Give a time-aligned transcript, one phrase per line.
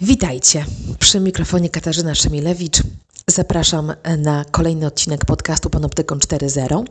[0.00, 0.64] Witajcie.
[0.98, 2.82] Przy mikrofonie Katarzyna Szemilewicz.
[3.30, 6.84] Zapraszam na kolejny odcinek podcastu Panoptykon 4.0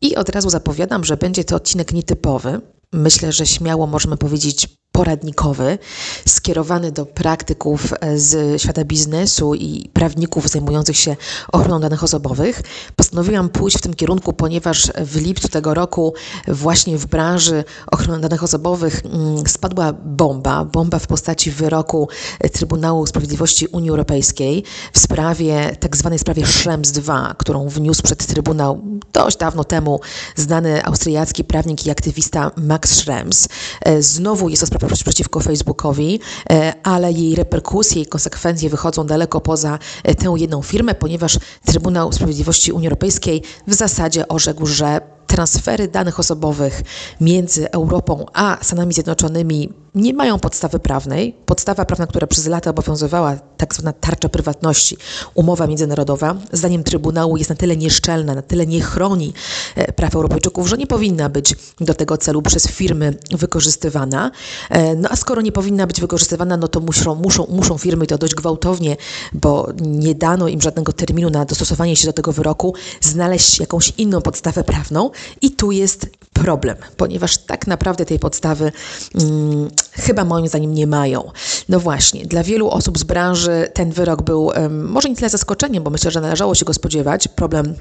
[0.00, 2.60] i od razu zapowiadam, że będzie to odcinek nietypowy.
[2.92, 5.78] Myślę, że śmiało możemy powiedzieć poradnikowy,
[6.26, 11.16] skierowany do praktyków z świata biznesu i prawników zajmujących się
[11.52, 12.62] ochroną danych osobowych.
[12.96, 16.14] Postanowiłam pójść w tym kierunku, ponieważ w lipcu tego roku
[16.48, 22.08] właśnie w branży ochrony danych osobowych mm, spadła bomba, bomba w postaci wyroku
[22.52, 28.82] Trybunału Sprawiedliwości Unii Europejskiej w sprawie, tak zwanej sprawie Schrems II, którą wniósł przed Trybunał
[29.12, 30.00] dość dawno temu
[30.36, 33.48] znany austriacki prawnik i aktywista Max Schrems.
[33.80, 39.40] E, znowu jest to sprawa przeciwko Facebookowi, e, ale jej reperkusje i konsekwencje wychodzą daleko
[39.40, 45.88] poza e, tę jedną firmę, ponieważ Trybunał Sprawiedliwości Unii Europejskiej w zasadzie orzekł, że transfery
[45.88, 46.82] danych osobowych
[47.20, 51.34] między Europą a Stanami Zjednoczonymi nie mają podstawy prawnej.
[51.46, 54.96] Podstawa prawna, która przez lata obowiązywała, tak zwana tarcza prywatności,
[55.34, 59.32] umowa międzynarodowa, zdaniem Trybunału jest na tyle nieszczelna, na tyle nie chroni
[59.76, 64.30] e, praw Europejczyków, że nie powinna być do tego celu przez firmy wykorzystywana.
[64.70, 68.18] E, no a skoro nie powinna być wykorzystywana, no to muszą, muszą, muszą firmy to
[68.18, 68.96] dość gwałtownie,
[69.32, 74.22] bo nie dano im żadnego terminu na dostosowanie się do tego wyroku, znaleźć jakąś inną
[74.22, 75.10] podstawę prawną.
[75.42, 78.72] I tu jest problem, ponieważ tak naprawdę tej podstawy
[79.12, 81.30] hmm, chyba moim zdaniem nie mają.
[81.68, 85.84] No właśnie, dla wielu osób z branży ten wyrok był um, może nie tyle zaskoczeniem,
[85.84, 87.28] bo myślę, że należało się go spodziewać.
[87.28, 87.74] Problem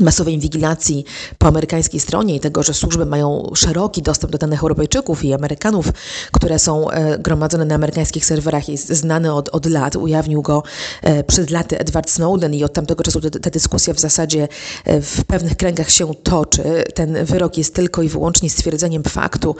[0.00, 1.04] masowej inwigilacji
[1.38, 5.92] po amerykańskiej stronie i tego, że służby mają szeroki dostęp do danych Europejczyków i Amerykanów,
[6.32, 9.96] które są e, gromadzone na amerykańskich serwerach, jest znany od, od lat.
[9.96, 10.62] Ujawnił go
[11.02, 14.48] e, przed laty Edward Snowden i od tamtego czasu ta dyskusja w zasadzie
[14.84, 16.62] e, w pewnych kręgach się toczy.
[16.94, 19.56] Ten wyrok jest tylko i wyłącznie stwierdzeniem faktu,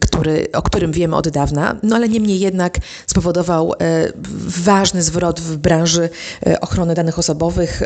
[0.00, 3.72] który, o którym wiemy od dawna, no ale niemniej jednak spowodował
[4.46, 6.08] ważny zwrot w branży
[6.60, 7.82] ochrony danych osobowych,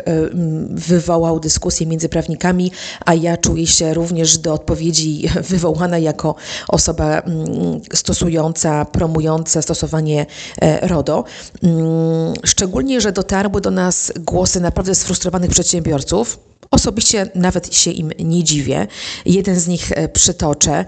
[0.69, 2.71] wywołał dyskusję dyskusje między prawnikami,
[3.05, 6.35] a ja czuję się również do odpowiedzi wywołana jako
[6.67, 10.25] osoba mm, stosująca, promująca stosowanie
[10.61, 11.23] e, RODO.
[11.63, 16.39] Mm, szczególnie, że dotarły do nas głosy naprawdę sfrustrowanych przedsiębiorców,
[16.71, 18.87] Osobiście nawet się im nie dziwię.
[19.25, 20.85] Jeden z nich e, przytoczę.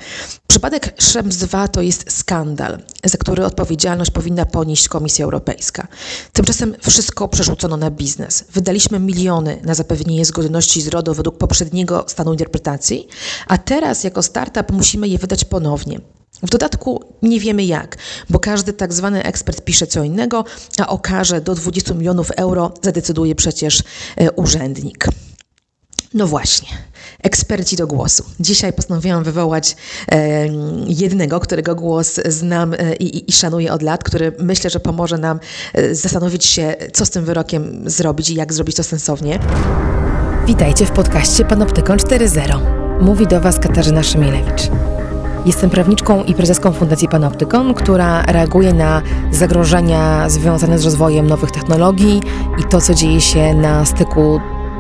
[0.48, 5.88] Przypadek Schrems 2 to jest skandal, za który odpowiedzialność powinna ponieść Komisja Europejska.
[6.34, 8.46] Tymczasem wszystko przerzucono na biznes.
[8.54, 13.08] Wydaliśmy miliony na zapewnienie zgodności z RODO według poprzedniego stanu interpretacji,
[13.48, 16.00] a teraz jako startup musimy je wydać ponownie.
[16.44, 17.98] W dodatku nie wiemy jak,
[18.30, 20.46] bo każdy tak zwany ekspert pisze co innego,
[20.80, 23.84] a o karze do 20 milionów euro zadecyduje przecież
[24.16, 25.08] e, urzędnik.
[26.14, 26.68] No właśnie,
[27.24, 28.24] eksperci do głosu.
[28.40, 29.76] Dzisiaj postanowiłam wywołać
[30.12, 30.48] e,
[30.88, 35.40] jednego, którego głos znam e, i, i, szanuję od lat, który myślę, że pomoże nam
[35.74, 39.40] e, zastanowić się, co z tym wyrokiem zrobić i jak zrobić to sensownie.
[40.48, 42.60] Witajcie w podcaście Panoptykon 4.0.
[43.02, 44.70] Mówi do Was Katarzyna Szymielewicz.
[45.46, 49.02] Jestem prawniczką i prezeską Fundacji Panoptykon, która reaguje na
[49.32, 52.22] zagrożenia związane z rozwojem nowych technologii
[52.60, 54.40] i to, co dzieje się na styku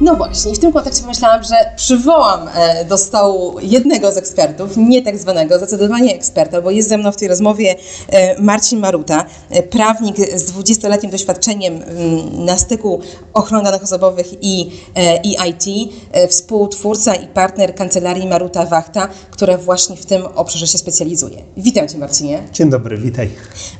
[0.00, 5.02] No właśnie, w tym kontekście pomyślałam, że przywołam e, do stołu jednego z ekspertów, nie
[5.02, 7.76] tak zwanego, zdecydowanie eksperta, bo jest ze mną w tej rozmowie
[8.08, 11.82] e, Marcin Maruta, e, prawnik z 20-letnim doświadczeniem
[12.32, 13.00] na styku
[13.34, 14.70] ochrony danych osobowych i,
[15.24, 15.92] i IT,
[16.28, 21.42] współtwórca i partner kancelarii Maruta Wachta, która właśnie w tym obszarze się specjalizuje.
[21.56, 22.42] Witam Cię Marcinie.
[22.52, 23.30] Dzień dobry, witaj.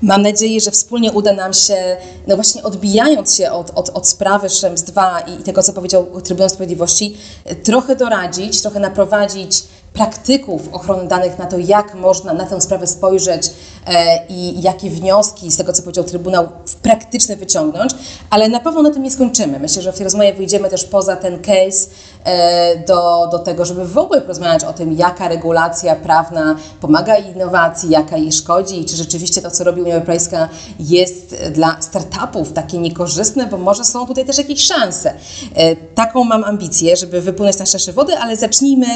[0.02, 1.96] Mam nadzieję, że wspólnie uda nam się,
[2.26, 6.48] no właśnie odbijając się od, od, od sprawy Szrems 2 i tego, co powiedział Trybunał
[6.48, 7.16] Sprawiedliwości,
[7.64, 9.62] trochę doradzić, trochę naprowadzić
[9.92, 13.50] praktyków ochrony danych na to, jak można na tę sprawę spojrzeć
[13.86, 16.48] e, i jakie wnioski z tego, co powiedział Trybunał,
[16.82, 17.92] praktyczne wyciągnąć,
[18.30, 19.58] ale na pewno na tym nie skończymy.
[19.58, 21.88] Myślę, że w tej rozmowie wyjdziemy też poza ten case
[22.24, 27.90] e, do, do tego, żeby w ogóle porozmawiać o tym, jaka regulacja prawna pomaga innowacji,
[27.90, 30.48] jaka jej szkodzi i czy rzeczywiście to, co robi Unia Europejska
[30.80, 35.14] jest dla startupów takie niekorzystne, bo może są tutaj też jakieś szanse.
[35.54, 38.86] E, taką mam ambicję, żeby wypłynąć na szersze wody, ale zacznijmy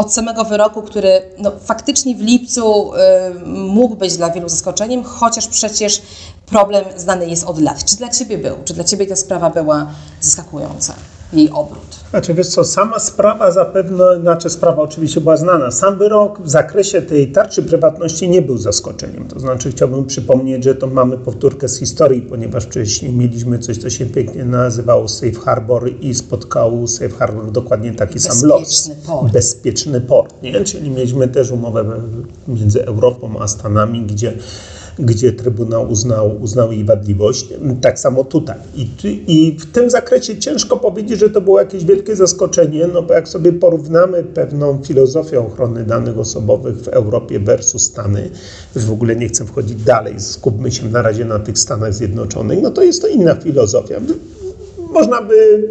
[0.00, 2.98] od samego wyroku, który no, faktycznie w lipcu y,
[3.46, 6.02] mógł być dla wielu zaskoczeniem, chociaż przecież
[6.46, 7.84] problem znany jest od lat.
[7.84, 8.56] Czy dla Ciebie był?
[8.64, 9.86] Czy dla Ciebie ta sprawa była
[10.20, 10.94] zaskakująca?
[11.32, 12.00] Jej obrót.
[12.10, 15.70] Znaczy wiesz co, sama sprawa zapewne, znaczy sprawa oczywiście była znana.
[15.70, 19.28] Sam wyrok w zakresie tej tarczy prywatności nie był zaskoczeniem.
[19.28, 23.90] To znaczy chciałbym przypomnieć, że to mamy powtórkę z historii, ponieważ wcześniej mieliśmy coś, co
[23.90, 28.90] się pięknie nazywało Safe Harbor i spotkał Safe Harbor dokładnie taki Bezpieczny sam los.
[29.06, 29.32] Port.
[29.32, 30.42] Bezpieczny port.
[30.42, 30.64] Nie?
[30.64, 31.84] Czyli mieliśmy też umowę
[32.48, 34.32] między Europą a Stanami, gdzie
[35.00, 37.48] gdzie Trybunał uznał, uznał jej wadliwość.
[37.80, 38.56] Tak samo tutaj.
[38.74, 38.88] I,
[39.26, 43.28] I w tym zakresie ciężko powiedzieć, że to było jakieś wielkie zaskoczenie, no bo jak
[43.28, 48.30] sobie porównamy pewną filozofię ochrony danych osobowych w Europie versus Stany,
[48.76, 52.70] w ogóle nie chcę wchodzić dalej, skupmy się na razie na tych Stanach Zjednoczonych, no
[52.70, 54.00] to jest to inna filozofia.
[54.92, 55.68] Można by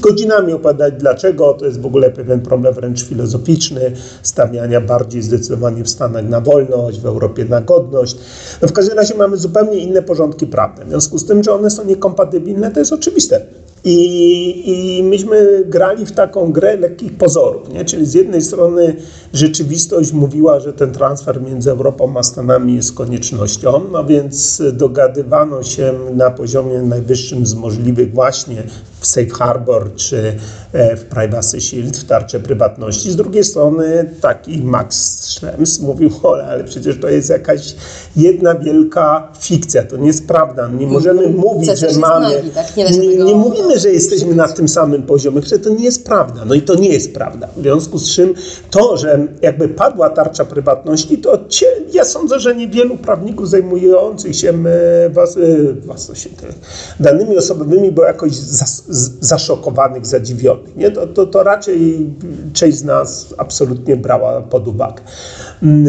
[0.00, 3.92] godzinami opowiadać dlaczego, to jest w ogóle pewien problem wręcz filozoficzny,
[4.22, 8.16] stawiania bardziej zdecydowanie w Stanach na wolność, w Europie na godność.
[8.62, 10.84] No w każdym razie mamy zupełnie inne porządki prawne.
[10.84, 13.40] W związku z tym, że one są niekompatybilne, to jest oczywiste.
[13.88, 17.84] I, I myśmy grali w taką grę lekkich pozorów, nie?
[17.84, 18.96] czyli z jednej strony
[19.32, 25.94] rzeczywistość mówiła, że ten transfer między Europą a Stanami jest koniecznością, no więc dogadywano się
[26.14, 28.62] na poziomie najwyższym z możliwych właśnie
[29.06, 30.36] w Safe Harbor czy
[30.72, 33.10] e, w Privacy Shield, w tarczy prywatności.
[33.10, 36.10] Z drugiej strony taki Max Schrems mówił,
[36.48, 37.74] ale przecież to jest jakaś
[38.16, 40.68] jedna wielka fikcja, to nie jest prawda.
[40.68, 42.36] Nie możemy mm, mówić, że mamy...
[42.36, 42.76] Nagi, tak?
[42.76, 46.44] nie, nie, nie, mówimy, że jesteśmy na tym samym poziomie, że to nie jest prawda.
[46.44, 47.48] No i to nie jest prawda.
[47.56, 48.34] W związku z czym
[48.70, 54.48] to, że jakby padła tarcza prywatności, to cie, ja sądzę, że niewielu prawników zajmujących się
[54.50, 55.38] e, was,
[55.86, 56.30] was, się
[57.00, 58.82] danymi osobowymi było jakoś zas,
[59.20, 60.76] zaszokowanych, zadziwionych.
[60.76, 60.90] Nie?
[60.90, 62.10] To, to, to raczej
[62.52, 65.02] część z nas absolutnie brała pod uwagę.
[65.62, 65.88] Mm,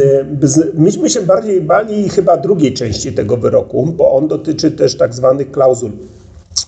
[0.74, 5.52] myśmy się bardziej bali chyba drugiej części tego wyroku, bo on dotyczy też tak zwanych
[5.52, 5.92] klauzul,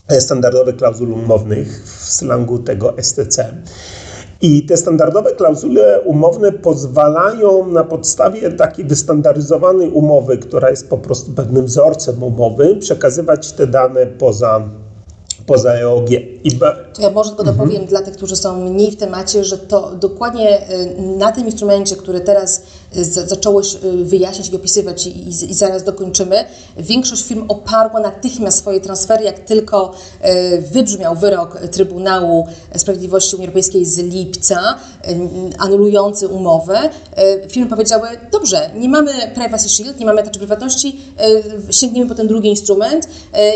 [0.08, 3.54] e, standardowych klauzul umownych w slangu tego STC.
[4.42, 11.32] I te standardowe klauzule umowne pozwalają na podstawie takiej wystandaryzowanej umowy, która jest po prostu
[11.32, 14.62] pewnym wzorcem umowy, przekazywać te dane poza
[15.50, 16.10] poza EOG.
[16.44, 16.76] I ba...
[16.94, 17.58] To ja może tylko mhm.
[17.58, 21.96] dopowiem dla tych, którzy są mniej w temacie, że to dokładnie y, na tym instrumencie,
[21.96, 22.62] który teraz
[23.26, 26.46] zaczęło y, wyjaśniać i opisywać i, i, zaraz dokończymy,
[26.78, 29.94] większość firm oparła natychmiast swoje transfery, jak tylko
[30.72, 32.48] wybrzmiał wyrok Trybunału
[32.78, 34.76] Sprawiedliwości Unii Europejskiej z lipca,
[35.58, 36.90] anulujący umowę,
[37.50, 41.00] firmy powiedziały, dobrze, nie mamy Privacy Shield, nie mamy tarczy prywatności,
[41.72, 43.08] sięgniemy po ten drugi instrument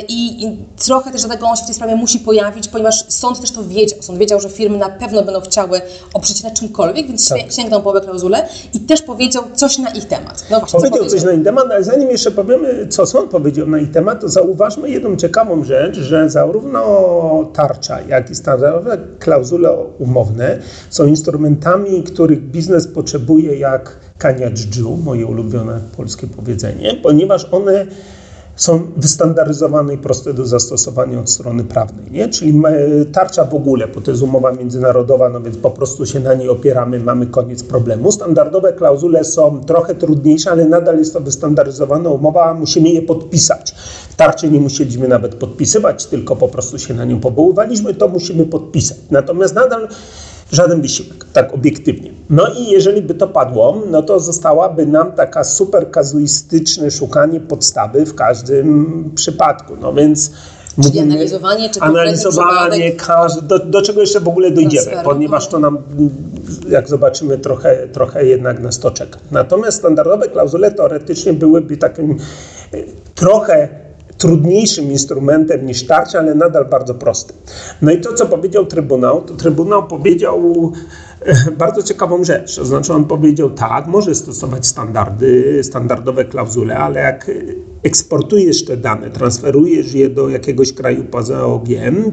[0.07, 3.51] i, i trochę też dlatego on się w tej sprawie musi pojawić, ponieważ sąd też
[3.51, 4.01] to wiedział.
[4.01, 5.81] Sąd wiedział, że firmy na pewno będą chciały
[6.13, 7.53] oprzeć się na czymkolwiek, więc tak.
[7.53, 9.22] sięgnął po klauzulę i też powiedział
[9.55, 10.45] coś na ich temat.
[10.51, 13.79] No właśnie, powiedział, coś na ich temat, ale zanim jeszcze powiemy, co sąd powiedział na
[13.79, 16.83] ich temat, to zauważmy jedną ciekawą rzecz, że zarówno
[17.53, 25.25] tarcza, jak i standardowe klauzule umowne są instrumentami, których biznes potrzebuje jak kania dżdżu, moje
[25.25, 27.85] ulubione polskie powiedzenie, ponieważ one
[28.55, 32.11] są wystandaryzowane i proste do zastosowania od strony prawnej.
[32.11, 32.29] Nie?
[32.29, 32.61] Czyli
[33.13, 36.49] tarcza w ogóle, bo to jest umowa międzynarodowa, no więc po prostu się na niej
[36.49, 38.11] opieramy, mamy koniec problemu.
[38.11, 43.75] Standardowe klauzule są trochę trudniejsze, ale nadal jest to wystandaryzowana umowa, musimy je podpisać.
[44.17, 48.97] Tarczy nie musieliśmy nawet podpisywać, tylko po prostu się na nią powoływaliśmy, to musimy podpisać.
[49.11, 49.87] Natomiast nadal
[50.53, 52.11] żaden wysiłek, tak obiektywnie.
[52.29, 58.05] No i jeżeli by to padło, no to zostałaby nam taka super kazuistyczne szukanie podstawy
[58.05, 59.73] w każdym przypadku.
[59.81, 60.31] No więc
[60.75, 65.59] Czyli mówimy, analizowanie, czy analizowanie każdy, do, do, czego jeszcze w ogóle dojdziemy, ponieważ to
[65.59, 65.77] nam,
[66.69, 69.19] jak zobaczymy, trochę, trochę jednak nas to czeka.
[69.31, 72.11] Natomiast standardowe klauzule teoretycznie byłyby takim
[72.73, 72.77] e,
[73.15, 73.82] trochę
[74.17, 77.37] trudniejszym instrumentem niż tarcza, ale nadal bardzo prostym.
[77.81, 80.73] No i to, co powiedział Trybunał, to Trybunał powiedział,
[81.57, 82.55] bardzo ciekawą rzecz.
[82.55, 87.31] To znaczy on powiedział tak, może stosować standardy, standardowe klauzule, ale jak
[87.83, 91.67] eksportujesz te dane, transferujesz je do jakiegoś kraju poza OG,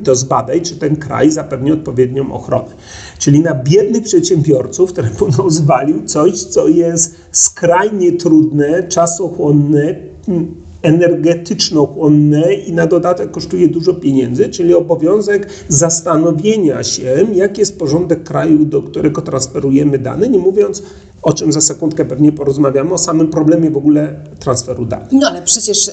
[0.05, 2.71] to zbadaj, czy ten kraj zapewni odpowiednią ochronę.
[3.19, 9.95] Czyli na biednych przedsiębiorców Trybunał zwalił coś, co jest skrajnie trudne, czasochłonne,
[10.83, 18.65] energetyczno-chłonne i na dodatek kosztuje dużo pieniędzy, czyli obowiązek zastanowienia się, jaki jest porządek kraju,
[18.65, 20.83] do którego transferujemy dane, nie mówiąc
[21.23, 25.13] o czym za sekundkę pewnie porozmawiamy, o samym problemie w ogóle transferu danych.
[25.13, 25.93] No ale przecież y,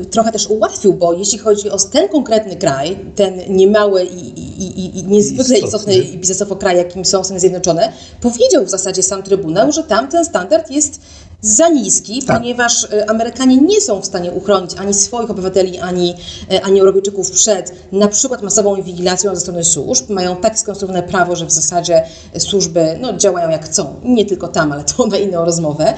[0.00, 4.28] y, trochę też ułatwił, bo jeśli chodzi o ten konkretny kraj, ten niemały i,
[4.62, 9.22] i, i niezwykle istotny, istotny biznesowo kraj, jakim są Stany Zjednoczone, powiedział w zasadzie sam
[9.22, 11.00] Trybunał, że tam ten standard jest
[11.42, 12.36] za niski, tak.
[12.36, 16.14] ponieważ e, Amerykanie nie są w stanie uchronić ani swoich obywateli, ani,
[16.50, 20.10] e, ani Europejczyków przed na przykład masową inwigilacją ze strony służb.
[20.10, 22.02] Mają tak skonstruowane prawo, że w zasadzie
[22.38, 23.94] służby no, działają jak chcą.
[24.04, 25.94] Nie tylko tam, ale to na inną rozmowę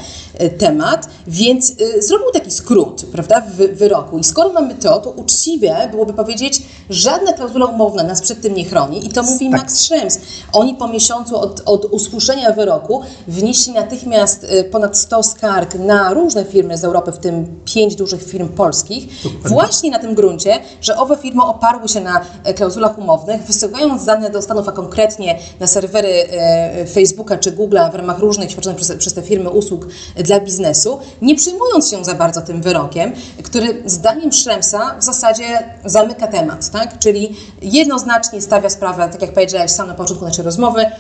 [0.58, 1.08] temat.
[1.26, 4.18] Więc zrobił taki skrót prawda, w wyroku.
[4.18, 8.64] I skoro mamy to, to uczciwie byłoby powiedzieć, żadna klauzula umowna nas przed tym nie
[8.64, 9.06] chroni.
[9.06, 9.61] I to mówi tak.
[9.61, 10.18] Max Schrems.
[10.52, 16.78] Oni po miesiącu od, od usłyszenia wyroku wnieśli natychmiast ponad 100 skarg na różne firmy
[16.78, 19.08] z Europy, w tym pięć dużych firm polskich,
[19.44, 24.30] właśnie na tym gruncie, że owe firmy oparły się na e, klauzulach umownych, wysyłając dane
[24.30, 28.96] do Stanów, a konkretnie na serwery e, Facebooka czy Google'a w ramach różnych świadczonych przez,
[28.96, 29.86] przez te firmy usług
[30.16, 33.12] dla biznesu, nie przyjmując się za bardzo tym wyrokiem,
[33.42, 35.44] który zdaniem Schremsa w zasadzie
[35.84, 36.98] zamyka temat, tak?
[36.98, 40.90] czyli jednoznacznie stawia sprawę, tak jak powiedziałeś sam na początku naszej rozmowy, e,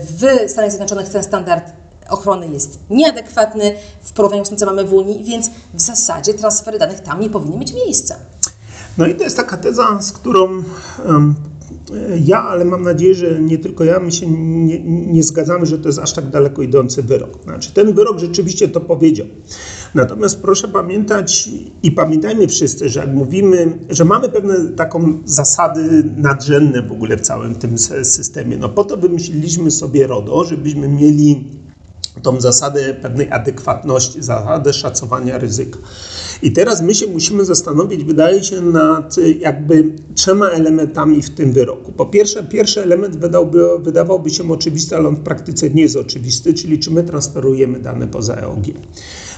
[0.00, 4.92] w Stanach Zjednoczonych ten standard ochrony jest nieadekwatny w porównaniu z tym, co mamy w
[4.92, 8.16] Unii, więc w zasadzie transfery danych tam nie powinny mieć miejsca.
[8.98, 10.62] No i to jest taka teza, z którą
[11.06, 11.34] um,
[12.24, 15.88] ja, ale mam nadzieję, że nie tylko ja, my się nie, nie, zgadzamy, że to
[15.88, 17.42] jest aż tak daleko idący wyrok.
[17.44, 19.26] Znaczy, ten wyrok rzeczywiście to powiedział.
[19.94, 21.50] Natomiast proszę pamiętać
[21.82, 27.20] i pamiętajmy wszyscy, że jak mówimy, że mamy pewne taką zasady nadrzędne w ogóle w
[27.20, 28.56] całym tym systemie.
[28.56, 31.55] No po to wymyśliliśmy sobie RODO, żebyśmy mieli
[32.22, 35.78] tą zasadę pewnej adekwatności, zasadę szacowania ryzyka.
[36.42, 41.92] I teraz my się musimy zastanowić, wydaje się, nad jakby trzema elementami w tym wyroku.
[41.92, 46.54] Po pierwsze, pierwszy element wydałby, wydawałby się oczywisty, ale on w praktyce nie jest oczywisty,
[46.54, 48.64] czyli czy my transferujemy dane poza EOG.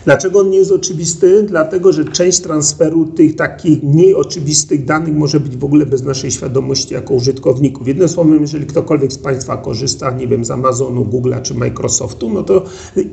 [0.05, 1.43] Dlaczego on nie jest oczywisty?
[1.43, 6.31] Dlatego, że część transferu tych takich mniej oczywistych danych może być w ogóle bez naszej
[6.31, 7.89] świadomości jako użytkowników.
[7.89, 12.43] Jednym słowem, jeżeli ktokolwiek z Państwa korzysta, nie wiem, z Amazonu, Google'a czy Microsoftu, no
[12.43, 12.65] to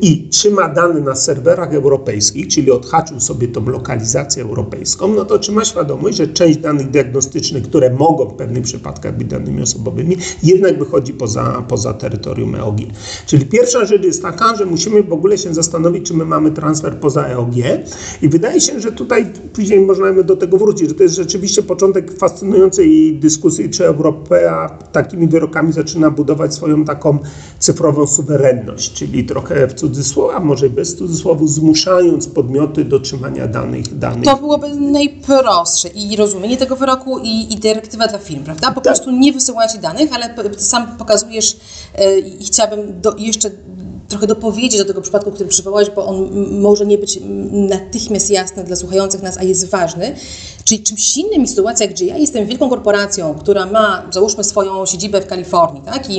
[0.01, 5.65] i trzyma dane na serwerach europejskich, czyli odhaczył sobie tą lokalizację europejską, no to trzyma
[5.65, 11.13] świadomość, że część danych diagnostycznych, które mogą w pewnych przypadkach być danymi osobowymi, jednak wychodzi
[11.13, 12.77] poza, poza terytorium EOG.
[13.25, 16.97] Czyli pierwsza rzecz jest taka, że musimy w ogóle się zastanowić, czy my mamy transfer
[16.99, 17.55] poza EOG
[18.21, 22.17] i wydaje się, że tutaj później możemy do tego wrócić, że to jest rzeczywiście początek
[22.17, 24.35] fascynującej dyskusji, czy Europa
[24.91, 27.19] takimi wyrokami zaczyna budować swoją taką
[27.59, 33.97] cyfrową suwerenność, czyli trochę w cudzysłowie, a może bez cudzysłowu, zmuszając podmioty do trzymania danych.
[33.97, 34.25] danych.
[34.25, 38.67] To byłoby najprostsze i rozumienie tego wyroku i, i dyrektywa dla firm, prawda?
[38.67, 38.83] Po tak.
[38.83, 41.57] prostu nie wysyłajcie danych, ale sam pokazujesz
[41.99, 43.51] yy, i chciałabym do, jeszcze
[44.07, 47.19] trochę dopowiedzieć do tego przypadku, który przywołałeś, bo on może nie być
[47.51, 50.15] natychmiast jasny dla słuchających nas, a jest ważny.
[50.63, 55.21] Czyli czymś innym jest sytuacja, gdzie ja jestem wielką korporacją, która ma, załóżmy, swoją siedzibę
[55.21, 56.09] w Kalifornii, tak?
[56.09, 56.17] I,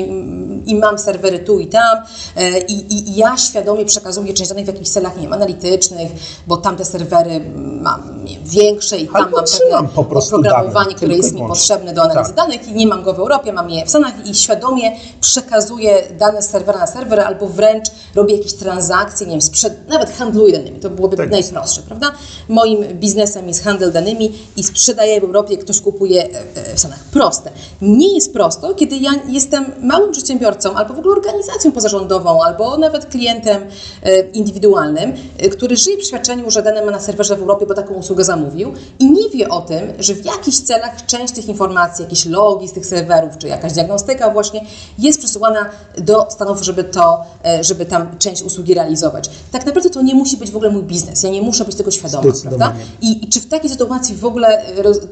[0.66, 1.98] i mam serwery tu i tam,
[2.36, 6.12] e, i, i, ja świadomie przekazuję część danych w jakichś celach, nie wiem, analitycznych,
[6.46, 7.40] bo tam te serwery
[7.80, 9.36] mam większe i tam Albo
[9.70, 12.36] mam pewne oprogramowanie, które jest mi potrzebne do analizy tak.
[12.36, 16.42] danych i nie mam go w Europie, mam je w Stanach i świadomie przekazuję dane
[16.42, 20.80] z serwera na serwer albo wręcz robię jakieś transakcje, nie wiem, sprzed, nawet handluję danymi,
[20.80, 22.12] to byłoby tak najprostsze, prawda?
[22.48, 26.98] Moim biznesem jest handel danymi i sprzedaję w Europie, ktoś kupuje e, e, w Stanach.
[27.12, 27.50] Proste.
[27.82, 33.06] Nie jest prosto, kiedy ja jestem małym przedsiębiorcą albo w ogóle organizacją pozarządową, albo nawet
[33.06, 33.62] klientem
[34.02, 35.12] e, indywidualnym,
[35.52, 38.72] który żyje w przeświadczeniu, że dane ma na serwerze w Europie, bo taką usługę zamówił
[38.98, 42.72] i nie wie o tym, że w jakichś celach część tych informacji, jakieś logi z
[42.72, 44.60] tych serwerów, czy jakaś diagnostyka właśnie
[44.98, 47.24] jest przesyłana do Stanów, żeby to,
[47.60, 49.30] żeby tam część usługi realizować.
[49.52, 51.22] Tak naprawdę to nie musi być w ogóle mój biznes.
[51.22, 52.72] Ja nie muszę być tego świadoma, prawda?
[53.00, 54.62] I, I, czy w takiej sytuacji w ogóle,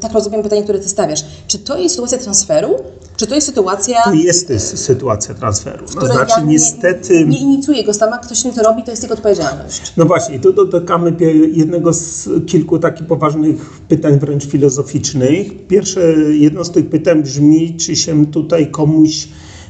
[0.00, 2.76] tak rozumiem pytanie, które ty stawiasz, czy to jest sytuacja transferu?
[3.16, 4.02] Czy to jest sytuacja...
[4.02, 5.86] To jest sytuacja transferu.
[5.94, 7.14] No, znaczy ja niestety...
[7.14, 9.92] Nie, nie inicjuję go sama, ktoś mi to robi, to jest jego odpowiedzialność.
[9.96, 11.16] No właśnie, tu dotykamy
[11.52, 15.66] jednego z kilku takich poważnych pytań wręcz filozoficznych.
[15.66, 19.28] Pierwsze, jedno z tych pytań brzmi, czy się tutaj komuś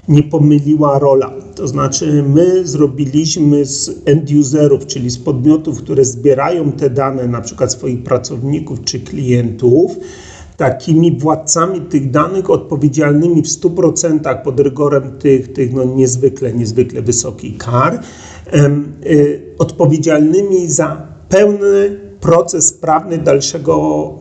[0.09, 1.33] nie pomyliła rola.
[1.55, 7.73] To znaczy, my zrobiliśmy z end-userów, czyli z podmiotów, które zbierają te dane, na przykład
[7.73, 9.97] swoich pracowników czy klientów,
[10.57, 17.59] takimi władcami tych danych odpowiedzialnymi w 100% pod rygorem tych, tych no niezwykle, niezwykle wysokich
[17.59, 18.01] kar,
[19.07, 24.15] y, odpowiedzialnymi za pełny proces prawny dalszego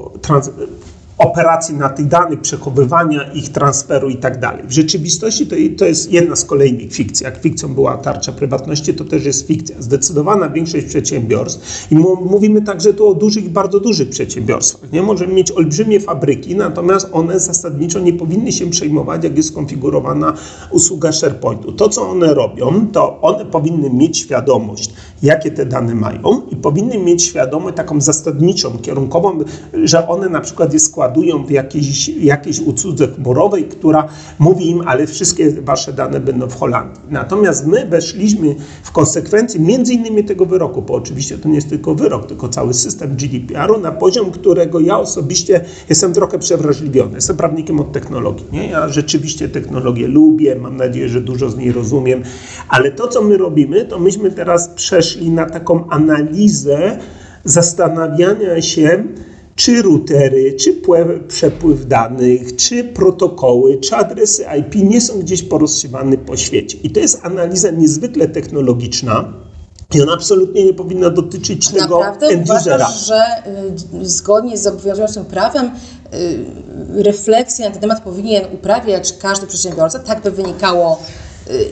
[1.18, 4.64] operacji na tych danych, przechowywania ich, transferu i tak dalej.
[4.68, 7.24] W rzeczywistości to, to jest jedna z kolejnych fikcji.
[7.24, 9.76] Jak fikcją była tarcza prywatności, to też jest fikcja.
[9.80, 11.96] Zdecydowana większość przedsiębiorstw i
[12.26, 14.92] mówimy także tu o dużych, bardzo dużych przedsiębiorstwach.
[14.92, 20.34] Nie możemy mieć olbrzymie fabryki, natomiast one zasadniczo nie powinny się przejmować, jak jest skonfigurowana
[20.72, 21.72] usługa SharePointu.
[21.72, 24.94] To, co one robią, to one powinny mieć świadomość,
[25.24, 29.38] jakie te dane mają i powinny mieć świadomość taką zasadniczą, kierunkową,
[29.84, 34.08] że one na przykład je składują w jakiejś, jakiejś usłudze chmurowej, która
[34.40, 37.02] mówi im, ale wszystkie wasze dane będą w Holandii.
[37.10, 41.96] Natomiast my weszliśmy w konsekwencji między innymi tego wyroku, bo oczywiście to nie jest tylko
[41.96, 47.16] wyrok, tylko cały system GDPR-u na poziom, którego ja osobiście jestem trochę przewrażliwiony.
[47.16, 48.46] Jestem prawnikiem od technologii.
[48.52, 48.68] Nie?
[48.68, 52.24] Ja rzeczywiście technologię lubię, mam nadzieję, że dużo z niej rozumiem,
[52.70, 56.98] ale to, co my robimy, to myśmy teraz przeszli przeszli na taką analizę
[57.46, 59.04] zastanawiania się,
[59.56, 60.74] czy routery, czy
[61.28, 66.78] przepływ danych, czy protokoły, czy adresy IP nie są gdzieś porozsiewane po świecie.
[66.84, 69.34] I to jest analiza niezwykle technologiczna.
[69.96, 72.88] I ona absolutnie nie powinna dotyczyć A tego end-usera.
[72.92, 73.24] że
[74.02, 80.22] y, zgodnie z obowiązującym prawem y, refleksję na ten temat powinien uprawiać każdy przedsiębiorca, tak
[80.22, 81.00] by wynikało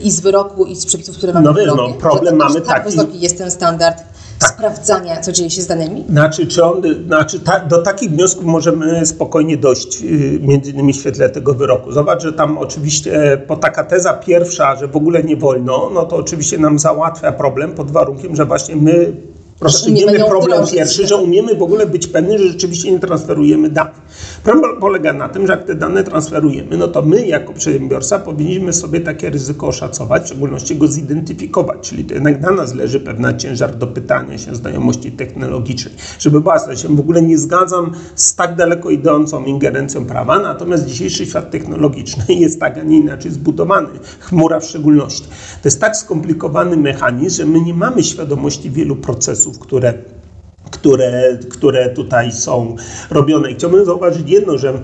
[0.02, 2.90] i z wyroku, i z przepisów, które mamy no, wiesz, no, problem mamy tak taki...
[2.90, 4.02] wysoki jest ten standard
[4.38, 4.50] tak.
[4.50, 6.04] sprawdzania, co dzieje się z danymi?
[6.08, 10.96] Znaczy, czy on, znaczy ta, do takich wniosków możemy spokojnie dojść, y, między innymi w
[10.96, 11.92] świetle tego wyroku.
[11.92, 16.16] Zobacz, że tam oczywiście po taka teza pierwsza, że w ogóle nie wolno, no to
[16.16, 19.12] oczywiście nam załatwia problem pod warunkiem, że właśnie my
[19.62, 24.02] rozstrzygniemy problem pierwszy, że umiemy w ogóle być pewni, że rzeczywiście nie transferujemy danych.
[24.44, 28.72] Problem polega na tym, że jak te dane transferujemy, no to my jako przedsiębiorca powinniśmy
[28.72, 33.34] sobie takie ryzyko oszacować, w szczególności go zidentyfikować, czyli to jednak na nas leży pewna
[33.34, 35.94] ciężar do pytania się znajomości technologicznej.
[36.18, 40.86] Żeby była, ja się w ogóle nie zgadzam z tak daleko idącą ingerencją prawa, natomiast
[40.86, 43.88] dzisiejszy świat technologiczny jest tak, a nie inaczej zbudowany,
[44.20, 45.28] chmura w szczególności.
[45.62, 49.94] To jest tak skomplikowany mechanizm, że my nie mamy świadomości wielu procesów, które
[50.70, 52.76] które, które tutaj są
[53.10, 53.50] robione.
[53.50, 54.80] I chciałbym zauważyć jedno, że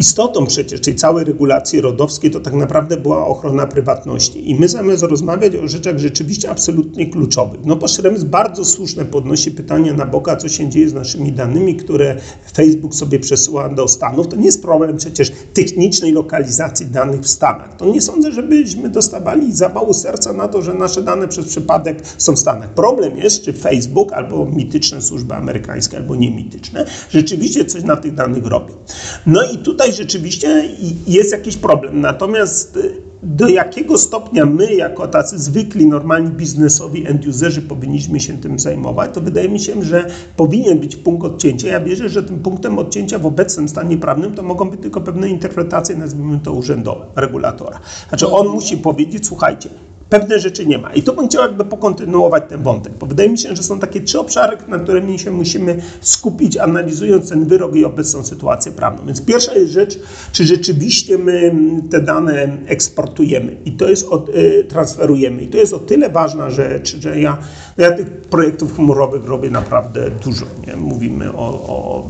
[0.00, 4.50] Istotą przecież tej całej regulacji rodowskiej to tak naprawdę była ochrona prywatności.
[4.50, 9.50] I my zamiast rozmawiać o rzeczach rzeczywiście absolutnie kluczowych, no bo Schrems bardzo słuszne podnosi
[9.50, 12.16] pytanie na boka, co się dzieje z naszymi danymi, które
[12.52, 14.28] Facebook sobie przesyła do Stanów.
[14.28, 17.76] To nie jest problem przecież technicznej lokalizacji danych w Stanach.
[17.76, 22.36] To nie sądzę, żebyśmy dostawali zawału serca na to, że nasze dane przez przypadek są
[22.36, 22.74] w Stanach.
[22.74, 28.46] Problem jest, czy Facebook albo mityczne służby amerykańskie, albo niemityczne, rzeczywiście coś na tych danych
[28.46, 28.74] robią.
[29.26, 30.68] No i tutaj tutaj rzeczywiście
[31.06, 32.00] jest jakiś problem.
[32.00, 38.58] Natomiast y, do jakiego stopnia my, jako tacy zwykli, normalni biznesowi end-userzy powinniśmy się tym
[38.58, 41.68] zajmować, to wydaje mi się, że powinien być punkt odcięcia.
[41.68, 45.28] Ja wierzę, że tym punktem odcięcia w obecnym stanie prawnym to mogą być tylko pewne
[45.28, 47.80] interpretacje, nazwijmy to urzędowe, regulatora.
[48.08, 49.68] Znaczy on musi powiedzieć, słuchajcie,
[50.10, 50.94] pewne rzeczy nie ma.
[50.94, 54.00] I tu bym chciał jakby pokontynuować ten wątek, bo wydaje mi się, że są takie
[54.00, 59.06] trzy obszary, na którymi się musimy skupić, analizując ten wyrok i obecną sytuację prawną.
[59.06, 59.98] Więc pierwsza jest rzecz,
[60.32, 61.52] czy rzeczywiście my
[61.90, 65.42] te dane eksportujemy i to jest, o, y, transferujemy.
[65.42, 67.38] I to jest o tyle ważna rzecz, że ja,
[67.78, 70.46] no ja tych projektów chmurowych robię naprawdę dużo.
[70.66, 70.76] Nie?
[70.76, 72.08] Mówimy o, o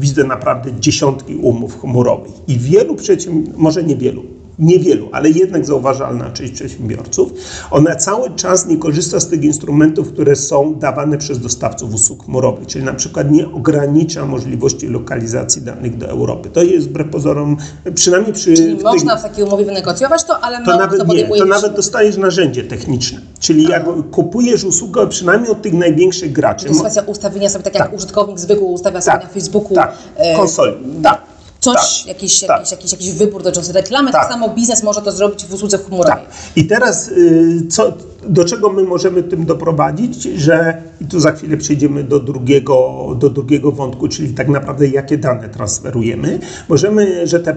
[0.00, 4.24] widzę naprawdę dziesiątki umów chmurowych i wielu przedsiębiorców, może nie wielu,
[4.58, 7.32] niewielu, ale jednak zauważalna część przedsiębiorców,
[7.70, 12.66] ona cały czas nie korzysta z tych instrumentów, które są dawane przez dostawców usług chmurowych,
[12.66, 16.50] czyli na przykład nie ogranicza możliwości lokalizacji danych do Europy.
[16.50, 17.56] To jest wbrew pozorom,
[17.94, 18.54] przynajmniej przy...
[18.54, 22.64] Czyli można w takiej umowie wynegocjować to, ale to nawet nie, to nawet dostajesz narzędzie
[22.64, 23.20] techniczne.
[23.38, 26.64] Czyli jak kupujesz usługę przynajmniej od tych największych graczy...
[26.64, 27.94] To jest kwestia ustawienia sobie, tak jak tak.
[27.94, 29.22] użytkownik zwykły ustawia sobie tak.
[29.26, 29.74] na Facebooku...
[29.74, 31.33] Tak, e, konsoli, tak
[31.64, 32.50] coś, tak, jakiś, tak.
[32.50, 34.22] Jakiś, jakiś, jakiś wybór dotyczący reklamy, tak.
[34.22, 36.12] tak samo biznes może to zrobić w usłudze chmurowej.
[36.12, 36.24] Tak.
[36.56, 37.92] I teraz y, co,
[38.28, 43.30] do czego my możemy tym doprowadzić, że i tu za chwilę przejdziemy do drugiego, do
[43.30, 46.38] drugiego wątku, czyli tak naprawdę jakie dane transferujemy.
[46.68, 47.56] Możemy, że te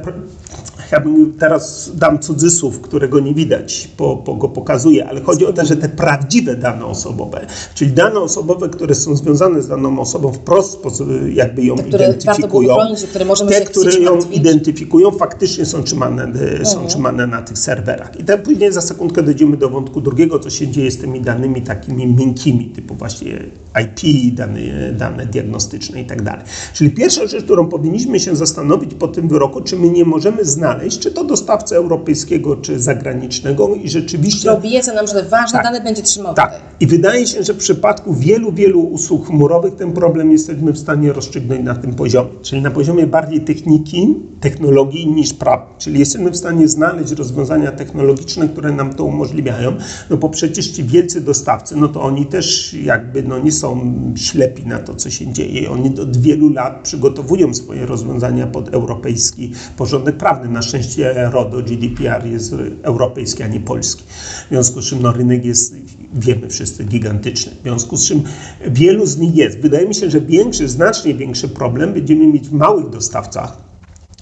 [0.92, 5.54] ja bym teraz dam cudzysłów, którego nie widać, bo, bo go pokazuję, ale chodzi o
[5.54, 7.46] to, że te prawdziwe dane osobowe,
[7.76, 12.06] czyli dane osobowe, które są związane z daną osobą wprost, sposób, jakby ją Te, które
[12.06, 16.66] identyfikują, chronić, które możemy te, które ją identyfikują, faktycznie są trzymane, Mhm.
[16.66, 18.20] są trzymane na tych serwerach.
[18.20, 21.62] I tak później za sekundkę dojdziemy do wątku drugiego, co się dzieje z tymi danymi
[21.62, 23.40] takimi miękkimi, typu właśnie
[23.84, 24.60] IP, dane,
[24.98, 26.46] dane diagnostyczne i tak dalej.
[26.74, 30.77] Czyli pierwsza rzecz, którą powinniśmy się zastanowić po tym wyroku, czy my nie możemy znaleźć,
[31.00, 34.52] czy to dostawcę europejskiego, czy zagranicznego i rzeczywiście...
[34.52, 35.64] Obiecał nam, że ważne Tak.
[35.64, 36.46] dane będzie trzymał Tak.
[36.54, 36.68] tutaj.
[36.80, 41.14] I wydaje się, że w przypadku wielu, wielu usług chmurowych ten problem jesteśmy w stanie
[41.14, 45.76] rozstrzygnąć na tym poziomie, czyli na poziomie bardziej techniki, technologii niż prawa.
[45.78, 49.74] Czyli jesteśmy w stanie znaleźć rozwiązania technologiczne, które nam to umożliwiają,
[50.10, 54.66] no bo przecież ci wielcy dostawcy, no to oni też jakby no nie są ślepi
[54.66, 55.72] na to, co się dzieje.
[55.72, 60.50] Oni od wielu lat przygotowują swoje rozwiązania pod europejski porządek prawny.
[60.50, 64.04] Na szczęście RODO, GDPR jest europejski, a nie polski.
[64.46, 65.76] W związku z czym no, rynek jest,
[66.14, 67.52] wiemy wszyscy, gigantyczny.
[67.60, 68.24] W związku z czym
[68.68, 69.60] wielu z nich jest.
[69.60, 73.58] Wydaje mi się, że większy, znacznie większy problem będziemy mieć w małych dostawcach,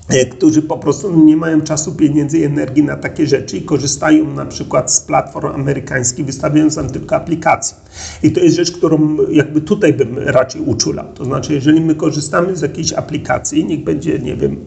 [0.08, 4.34] e, którzy po prostu nie mają czasu, pieniędzy i energii na takie rzeczy i korzystają
[4.34, 7.78] na przykład z platform amerykańskich, wystawiając tam tylko aplikacje.
[8.24, 11.06] I to jest rzecz, którą jakby tutaj bym raczej uczulał.
[11.14, 14.58] To znaczy, jeżeli my korzystamy z jakiejś aplikacji, niech będzie, nie wiem,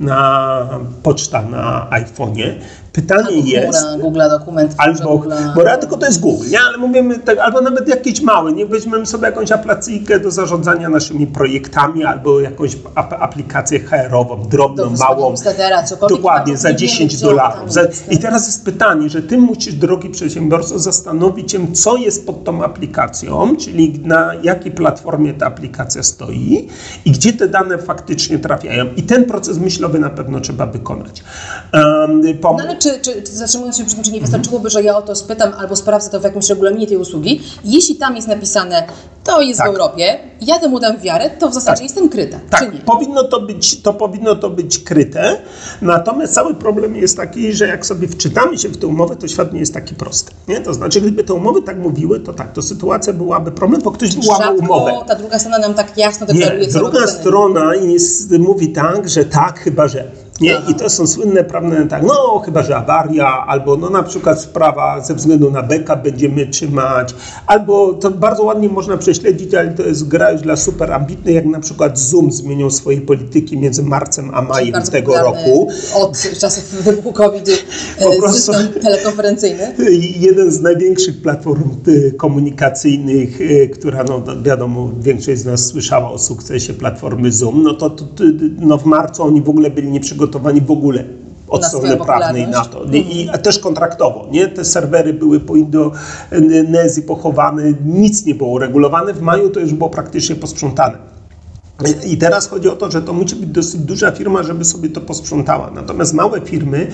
[0.00, 0.68] na
[1.02, 2.54] poczta na iPhone'ie,
[2.92, 3.78] pytanie jest...
[3.78, 4.74] Chmura, Google dokument.
[4.78, 6.58] Albo, Google, bo ja tylko to jest Google, nie?
[6.68, 11.26] Ale mówimy tak, albo nawet jakiś mały, nie weźmiemy sobie jakąś aplikację do zarządzania naszymi
[11.26, 15.36] projektami, albo jakąś ap- aplikację HR-ową, drobną, małą.
[16.16, 17.72] Dokładnie, za nie wiemy, 10 gdzie on dolarów.
[17.72, 18.12] Za, jest.
[18.12, 22.64] I teraz jest pytanie, że ty musisz, drogi przedsiębiorco, zastanowić się, co jest pod tą
[22.64, 26.68] aplikacją, czyli na jakiej platformie ta aplikacja stoi
[27.04, 28.86] i gdzie te dane faktycznie trafiają.
[28.96, 31.22] I ten proces myślowy na pewno trzeba wykonać.
[31.74, 32.22] Um,
[32.64, 35.14] No czy, czy, czy zatrzymując się przy tym, czy nie wystarczyłoby, że ja o to
[35.14, 37.42] spytam albo sprawdzę to w jakimś regulaminie tej usługi?
[37.64, 38.86] Jeśli tam jest napisane,
[39.24, 39.68] to jest Tak.
[39.68, 41.82] w Europie, ja temu dam wiarę, to w zasadzie Tak.
[41.82, 42.80] jestem kryta, Tak, nie?
[42.80, 45.40] powinno to, być, to powinno to być kryte,
[45.82, 49.52] natomiast cały problem jest taki, że jak sobie wczytamy się w tę umowę, to świat
[49.52, 50.32] nie jest taki prosty.
[50.48, 50.60] Nie?
[50.60, 54.16] To znaczy, gdyby te umowy tak mówiły, to tak, to sytuacja byłaby problem, bo ktoś
[54.16, 54.92] wyłamał umowę.
[55.06, 59.24] Ta druga strona nam tak jasno Nie, deklaruje, co druga strona jest, mówi tak, że
[59.24, 60.04] tak, chyba że.
[60.40, 60.62] Nie?
[60.68, 65.00] I to są słynne prawne tak, no chyba, że awaria, albo no na przykład sprawa
[65.00, 67.14] ze względu na backup będziemy trzymać,
[67.46, 71.44] albo to bardzo ładnie można prześledzić, ale to jest gra już dla super ambitnych, jak
[71.44, 75.68] na przykład Zoom zmienił swoje polityki między marcem a majem tego roku.
[75.94, 77.50] Od czasów wybuchu COVID-u
[77.98, 79.74] Po e, prostu- system telekonferencyjny.
[80.16, 86.18] Jeden z największych platform y, komunikacyjnych, y, która, no wiadomo, większość z nas słyszała o
[86.18, 88.24] sukcesie platformy Zoom, no to, to, to
[88.58, 90.29] no w marcu oni w ogóle byli nieprzygotowani
[90.60, 91.04] w ogóle
[91.48, 92.84] od Na strony prawnej na to.
[92.92, 94.48] I, też kontraktowo, nie?
[94.48, 99.14] Te serwery były po Indonezji pochowane, nic nie było uregulowane.
[99.14, 101.09] W maju to już było praktycznie posprzątane.
[102.06, 105.00] I teraz chodzi o to, że to musi być dosyć duża firma, żeby sobie to
[105.00, 105.70] posprzątała.
[105.70, 106.86] Natomiast małe firmy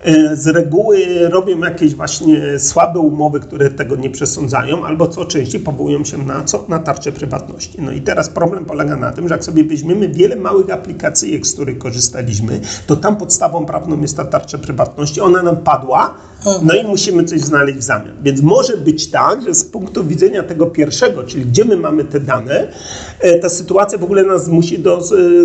[0.00, 5.60] e, z reguły robią jakieś właśnie słabe umowy, które tego nie przesądzają, albo co częściej
[5.60, 6.64] powołują się na co?
[6.68, 7.82] Na tarczę prywatności.
[7.82, 11.54] No i teraz problem polega na tym, że jak sobie weźmiemy wiele małych aplikacyjek, z
[11.54, 15.20] których korzystaliśmy, to tam podstawą prawną jest ta tarcza prywatności.
[15.20, 16.14] Ona nam padła,
[16.62, 18.14] no i musimy coś znaleźć w zamian.
[18.22, 22.20] Więc może być tak, że z punktu widzenia tego pierwszego, czyli gdzie my mamy te
[22.20, 22.68] dane,
[23.20, 25.02] e, ta sytuacja w ogóle nas musi do,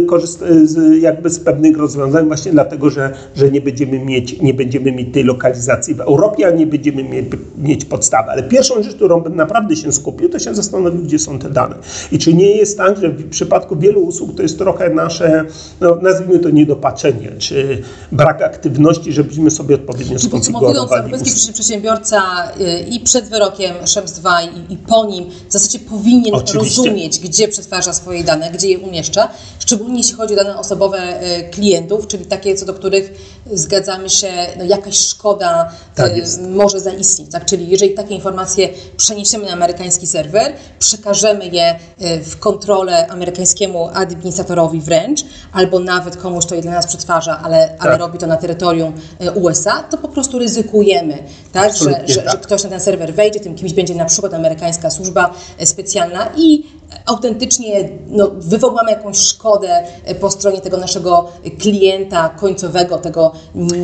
[0.07, 4.91] korzyst, z, jakby z pewnych rozwiązań, właśnie dlatego, że, że nie, będziemy mieć, nie będziemy
[4.91, 7.25] mieć tej lokalizacji w Europie, a nie będziemy mieć,
[7.57, 8.31] mieć podstawy.
[8.31, 11.75] Ale pierwszą rzecz, którą bym naprawdę się skupił, to się zastanowił, gdzie są te dane.
[12.11, 15.45] I czy nie jest tak, że w przypadku wielu usług to jest trochę nasze,
[15.81, 17.81] no, nazwijmy to niedopatrzenie, czy
[18.11, 21.53] brak aktywności, żebyśmy sobie odpowiednio skonfigurowali usługi.
[21.53, 26.81] przedsiębiorca y, i przed wyrokiem Szems 2 i, i po nim w zasadzie powinien Oczywiście.
[26.81, 31.49] rozumieć, gdzie przetwarza swoje dane, gdzie je umieszcza, szczególnie jeśli chodzi o dane osobowe y,
[31.49, 37.31] klientów, czyli takie, co do których zgadzamy się, no jakaś szkoda Tak y, może zaistnieć.
[37.31, 37.45] Tak?
[37.45, 44.81] Czyli jeżeli takie informacje przeniesiemy na amerykański serwer, przekażemy je y, w kontrolę amerykańskiemu administratorowi
[44.81, 47.99] wręcz, albo nawet komuś, kto je dla nas przetwarza, ale, ale Tak.
[47.99, 51.73] robi to na terytorium y, USA, to po prostu ryzykujemy, tak?
[51.73, 52.31] Że, że, tak.
[52.31, 55.33] że ktoś na ten serwer wejdzie, tym kimś będzie na przykład amerykańska służba
[55.65, 63.31] specjalna i autentycznie no, wywołamy jakąś szkodę e, po stronie tego naszego klienta końcowego, tego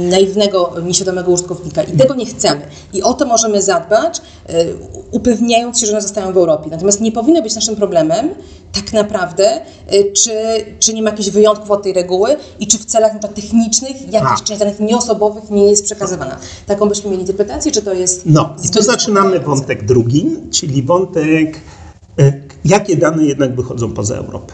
[0.09, 1.83] naiwnego, nieświadomego użytkownika.
[1.83, 2.61] I tego nie chcemy.
[2.93, 4.65] I o to możemy zadbać, e,
[5.11, 6.69] upewniając się, że one zostają w Europie.
[6.71, 8.29] Natomiast nie powinno być naszym problemem
[8.73, 10.31] tak naprawdę, e, czy,
[10.79, 14.41] czy nie ma jakichś wyjątków od tej reguły i czy w celach na technicznych jakaś
[14.41, 14.43] A.
[14.43, 16.37] część danych nieosobowych nie jest przekazywana.
[16.65, 18.21] Taką byśmy mieli interpretację, czy to jest...
[18.25, 21.59] No, i tu zaczynamy wątek drugi, czyli wątek
[22.65, 24.53] jakie dane jednak wychodzą poza Europę.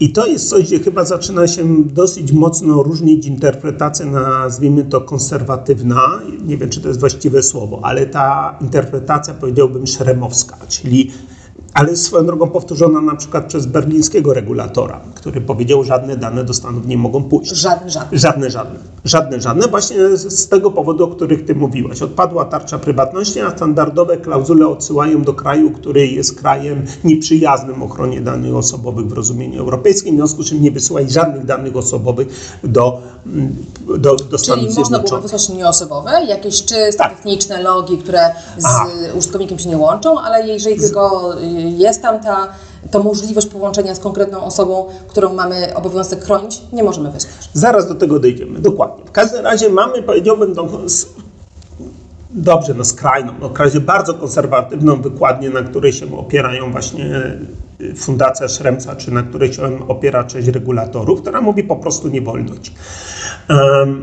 [0.00, 6.20] I to jest coś, gdzie chyba zaczyna się dosyć mocno różnić interpretacja, nazwijmy to konserwatywna,
[6.46, 11.12] nie wiem czy to jest właściwe słowo, ale ta interpretacja powiedziałbym szeremowska, czyli
[11.74, 16.54] ale swoją drogą powtórzona na przykład przez berlińskiego regulatora, który powiedział, że żadne dane do
[16.54, 17.50] Stanów nie mogą pójść.
[17.50, 18.18] Żadne, żadne.
[18.18, 18.78] Żadne, żadne.
[19.04, 19.68] Żadne, żadne.
[19.68, 22.02] Właśnie z tego powodu, o których Ty mówiłaś.
[22.02, 28.54] Odpadła tarcza prywatności, a standardowe klauzule odsyłają do kraju, który jest krajem nieprzyjaznym ochronie danych
[28.54, 33.02] osobowych w rozumieniu europejskim, w związku z czym nie wysyłaj żadnych danych osobowych do,
[33.98, 37.16] do, do Stanów Czyli można było wysłać nieosobowe, jakieś czyste, tak.
[37.16, 38.20] techniczne logi, które
[38.58, 38.86] z Aha.
[39.18, 42.48] użytkownikiem się nie łączą, ale jeżeli tylko jest tam ta,
[42.90, 47.50] to możliwość połączenia z konkretną osobą, którą mamy obowiązek chronić, nie możemy wysłać.
[47.52, 49.04] Zaraz do tego dojdziemy, dokładnie.
[49.04, 50.68] W każdym razie mamy, powiedziałbym, tą,
[52.30, 57.22] dobrze, no skrajną, no razie bardzo konserwatywną wykładnię, na której się opierają właśnie
[57.96, 62.72] Fundacja Szremca, czy na której się opiera część regulatorów, która mówi po prostu nie wolność.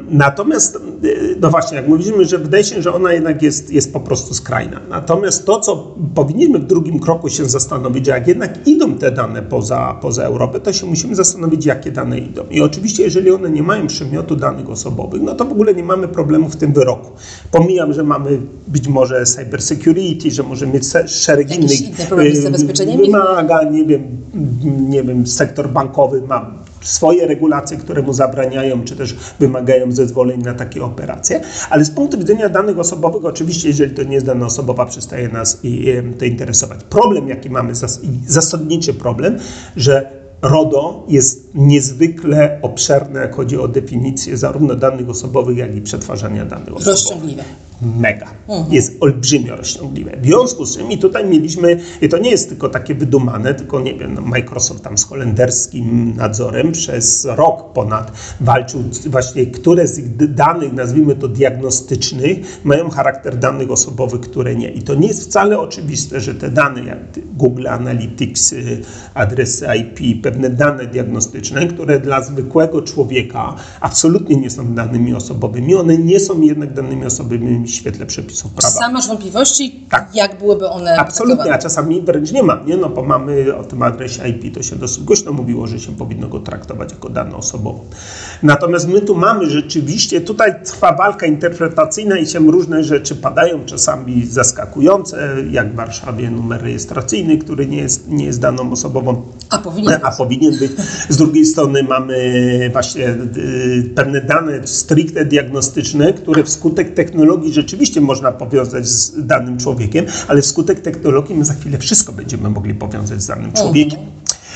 [0.10, 4.00] Natomiast, y, no właśnie, jak mówiliśmy, że wydaje się, że ona jednak jest, jest po
[4.00, 4.80] prostu skrajna.
[4.90, 9.98] Natomiast to, co powinniśmy w drugim kroku się zastanowić, jak jednak idą te dane poza,
[10.02, 12.44] poza Europę, to się musimy zastanowić, jakie dane idą.
[12.52, 16.08] I oczywiście, jeżeli one nie mają przymiotu danych osobowych, no to w ogóle nie mamy
[16.08, 17.12] problemu w tym wyroku.
[17.52, 21.96] Pomijam, że mamy być może cyber security, że możemy mieć szereg Jakieś innych
[23.06, 24.04] wymagań, nie wiem,
[24.89, 26.51] nie wiem, sektor bankowy ma
[26.82, 31.41] swoje regulacje, które mu zabraniają, czy też wymagają zezwoleń na takie operacje.
[31.69, 35.60] Ale z punktu widzenia danych osobowych, oczywiście, jeżeli to nie jest dana osobowa, przestaje nas
[35.63, 35.88] i,
[36.19, 36.84] to interesować.
[36.84, 37.73] Problem, jaki mamy,
[38.28, 39.38] zasadniczy problem,
[39.75, 46.46] że RODO jest niezwykle obszerne, jak chodzi o definicję zarówno danych osobowych, jak i przetwarzania
[46.46, 46.88] danych osobowych.
[46.88, 47.44] Rozciągliwe
[47.82, 48.28] mega.
[48.48, 48.74] Mhm.
[48.74, 50.18] Jest olbrzymio rozciągliwe.
[50.22, 53.80] W związku z czym i tutaj mieliśmy, i to nie jest tylko takie wydumane, tylko
[53.80, 60.00] nie wiem, no Microsoft tam z holenderskim nadzorem przez rok ponad walczył właśnie, które z
[60.00, 64.70] ich danych, nazwijmy to diagnostycznych, mają charakter danych osobowych, które nie.
[64.70, 66.98] I to nie jest wcale oczywiste, że te dane, jak
[67.34, 68.82] Google Analytics, y,
[69.14, 75.98] adresy IP, pewne dane diagnostyczne, które dla zwykłego człowieka absolutnie nie są danymi osobowymi, one
[75.98, 78.76] nie są jednak danymi osobowymi w świetle przepisów prawa.
[78.76, 80.15] Sam masz wątpliwości, tak.
[80.15, 82.78] jak byłyby one Absolutnie, a czasami wręcz nie ma, nie?
[82.78, 86.28] No bo mamy o tym adresie IP, to się dosyć głośno mówiło, że się powinno
[86.28, 87.80] go traktować jako dane osobowe.
[88.43, 94.26] Natomiast my tu mamy rzeczywiście, tutaj trwa walka interpretacyjna i się różne rzeczy padają, czasami
[94.26, 99.21] zaskakujące, jak w Warszawie numer rejestracyjny, który nie jest, nie jest daną osobową.
[99.50, 100.72] A powinien, a powinien być.
[101.10, 108.32] Z drugiej strony mamy właśnie y, pewne dane stricte diagnostyczne, które wskutek technologii rzeczywiście można
[108.32, 113.28] powiązać z danym człowiekiem, ale wskutek technologii my za chwilę wszystko będziemy mogli powiązać z
[113.28, 114.00] danym człowiekiem.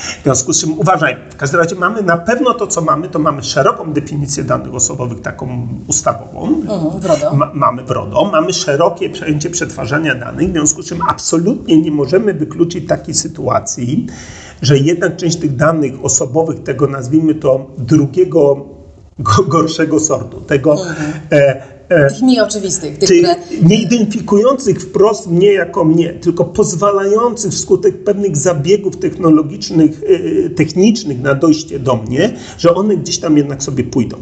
[0.00, 3.18] W związku z czym uważaj, w każdym razie mamy na pewno to, co mamy, to
[3.18, 6.46] mamy szeroką definicję danych osobowych, taką ustawową.
[6.46, 11.80] Mhm, Ma, mamy w RODO, mamy szerokie przejęcie przetwarzania danych, w związku z czym absolutnie
[11.80, 14.06] nie możemy wykluczyć takiej sytuacji,
[14.62, 18.66] że jednak część tych danych osobowych, tego nazwijmy to drugiego
[19.48, 21.12] gorszego sortu, tego mhm.
[21.90, 22.98] Tych mniej oczywistych.
[22.98, 23.36] Tych, które...
[23.62, 30.02] Nie identyfikujących wprost mnie jako mnie, tylko pozwalających wskutek pewnych zabiegów technologicznych,
[30.46, 34.16] e, technicznych na dojście do mnie, że one gdzieś tam jednak sobie pójdą.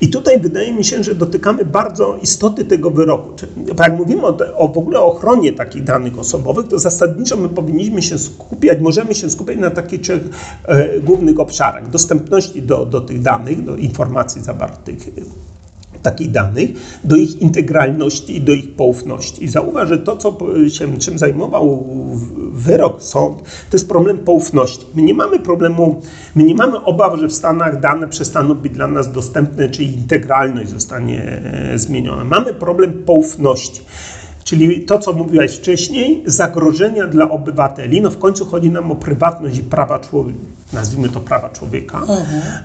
[0.00, 3.30] I tutaj wydaje mi się, że dotykamy bardzo istoty tego wyroku.
[3.78, 8.02] Jak mówimy o, o w ogóle o ochronie takich danych osobowych, to zasadniczo my powinniśmy
[8.02, 10.22] się skupiać, możemy się skupiać na takich trzech
[10.64, 11.90] e, głównych obszarach.
[11.90, 15.08] Dostępności do, do tych danych, do informacji zawartych
[16.02, 16.70] takich danych,
[17.04, 19.44] do ich integralności i do ich poufności.
[19.44, 20.38] I zauważ, że to, co
[20.68, 21.86] się, czym zajmował
[22.52, 24.86] wyrok, sąd, to jest problem poufności.
[24.94, 26.02] My nie mamy problemu,
[26.34, 30.70] my nie mamy obaw, że w Stanach dane przestaną być dla nas dostępne, czy integralność
[30.70, 32.24] zostanie e, zmieniona.
[32.24, 33.80] Mamy problem poufności.
[34.44, 38.00] Czyli to, co mówiłaś wcześniej, zagrożenia dla obywateli.
[38.00, 42.02] No w końcu chodzi nam o prywatność i prawa człowieka nazwijmy to prawa człowieka.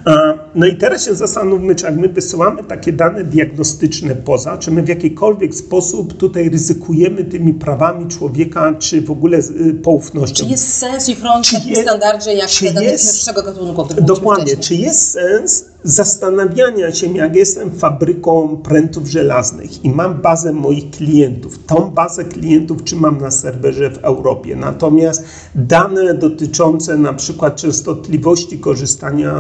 [0.08, 4.72] E, No i teraz się zastanówmy, czy jak my wysyłamy takie dane diagnostyczne poza, czy
[4.72, 10.43] my w jakikolwiek sposób tutaj ryzykujemy tymi prawami człowieka, czy w ogóle y, poufnością.
[10.46, 13.43] Czy jest sens ich chronić w Czy takim standardzie jak czy te dane jest- pierwszego
[13.43, 14.58] gatunku, Dokładnie.
[14.58, 21.60] Czy jest sens zastanawiania się, jak jestem fabryką prętów żelaznych i mam bazę moich klientów,
[21.65, 25.24] tą bazę klientów trzymam na serwerze w Europie, natomiast
[25.56, 27.56] dane dotyczące na przykład
[27.97, 29.33] częstotliwości korzystania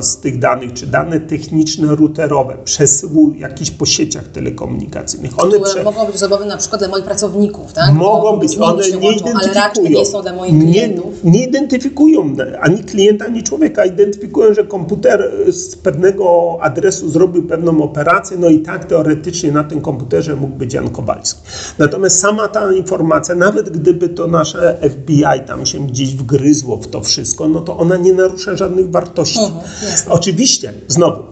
[0.00, 6.06] z tych danych, czy dane techniczne, routerowe, przesyłu jakichś po sieciach telekomunikacyjnych, one prze- mogą
[6.06, 7.94] być zabawy na przykład dla moich pracowników, tak?
[7.94, 9.98] Mogą Bo być, one nie łączą, Ale raczej identyfikują.
[9.98, 13.84] nie są dla moich nie, nie identyfikują ani klienta, ani człowieka.
[13.84, 19.80] Identyfikują, że komputer z pewnego adresu zrobił pewną operację, no i tak teoretycznie na tym
[19.80, 21.40] komputerze mógł być Jan Kowalski.
[21.78, 27.00] Natomiast sama ta informacja, nawet gdyby to nasze FBI tam się gdzieś wgryzło w to
[27.00, 29.40] wszystko, no to ona nie narusza żadnych wartości.
[29.40, 29.62] Mhm.
[30.08, 31.22] Oczywiście, znowu,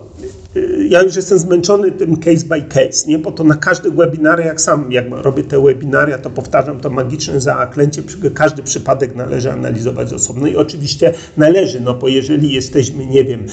[0.56, 3.18] y, ja już jestem zmęczony tym case by case, nie?
[3.18, 7.40] Bo to na każdy webinar, jak sam jak robię te webinaria, to powtarzam to magiczne
[7.40, 8.02] zaklęcie,
[8.34, 13.46] każdy przypadek należy analizować osobno i oczywiście należy, no bo jeżeli jesteśmy, nie wiem,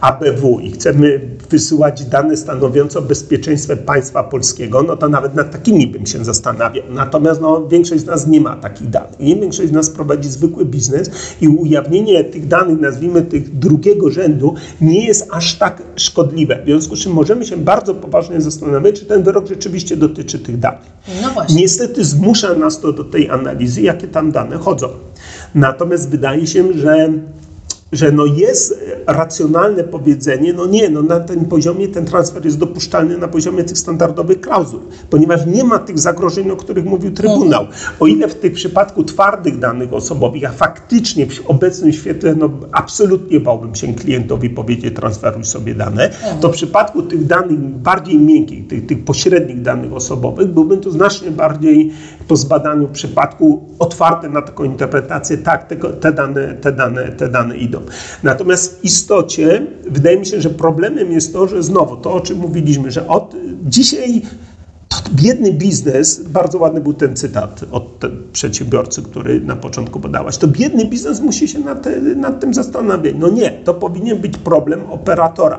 [0.00, 5.86] ABW i chcemy wysyłać dane stanowiące o bezpieczeństwie państwa polskiego, no to nawet nad takimi
[5.86, 6.84] bym się zastanawiał.
[6.90, 9.20] Natomiast no, większość z nas nie ma takich danych.
[9.20, 9.36] Nie?
[9.36, 11.10] Większość z nas prowadzi zwykły biznes
[11.40, 16.62] i ujawnienie tych danych, nazwijmy tych drugiego rzędu, nie jest aż tak szkodliwe.
[16.62, 20.58] W związku z czym możemy się bardzo poważnie zastanawiać, czy ten wyrok rzeczywiście dotyczy tych
[20.58, 20.86] danych.
[21.22, 21.56] No właśnie.
[21.60, 24.88] Niestety zmusza nas to do tej analizy, jakie tam dane chodzą.
[25.54, 27.12] Natomiast wydaje się, że
[27.92, 33.18] że no jest racjonalne powiedzenie, no nie, no na tym poziomie ten transfer jest dopuszczalny
[33.18, 37.66] na poziomie tych standardowych klauzul, ponieważ nie ma tych zagrożeń, o których mówił Trybunał.
[38.00, 43.40] O ile w tym przypadku twardych danych osobowych, a faktycznie w obecnym świetle no, absolutnie
[43.40, 48.86] bałbym się klientowi powiedzieć transferuj sobie dane, to w przypadku tych danych bardziej miękkich, tych,
[48.86, 51.92] tych pośrednich danych osobowych, byłbym tu znacznie bardziej
[52.28, 57.80] po zbadaniu przypadku otwarty na taką interpretację, tak, te, dane, te, dane, te dane idą.
[58.22, 62.38] Natomiast w istocie wydaje mi się, że problemem jest to, że znowu to, o czym
[62.38, 64.22] mówiliśmy, że od dzisiaj
[65.10, 70.84] biedny biznes, bardzo ładny był ten cytat od przedsiębiorcy, który na początku podałaś, to biedny
[70.84, 73.14] biznes musi się nad, nad tym zastanawiać.
[73.18, 75.58] No nie, to powinien być problem operatora,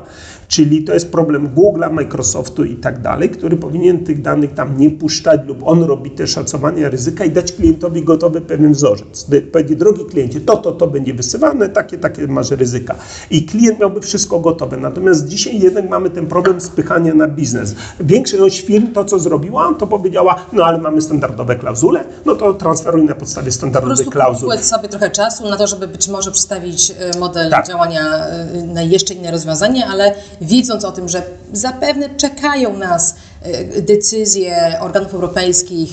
[0.49, 4.89] czyli to jest problem Google'a, Microsoftu i tak dalej, który powinien tych danych tam nie
[4.89, 9.27] puszczać lub on robi te szacowania ryzyka i dać klientowi gotowy pewien wzorzec.
[9.51, 12.95] Powiedzieć, drogi kliencie, to, to, to będzie wysyłane, takie, takie masz ryzyka.
[13.31, 14.77] I klient miałby wszystko gotowe.
[14.77, 17.75] Natomiast dzisiaj jednak mamy ten problem spychania na biznes.
[17.99, 23.03] Większość firm to, co zrobiła, to powiedziała, no ale mamy standardowe klauzule, no to transferuj
[23.03, 24.49] na podstawie Po standardowych klauzul.
[24.49, 27.67] kupić sobie trochę czasu na to, żeby być może przedstawić e, model Tak.
[27.67, 31.23] działania e, na jeszcze inne rozwiązanie, ale wiedząc o tym, że
[31.53, 35.89] zapewne czekają nas e, decyzje organów europejskich,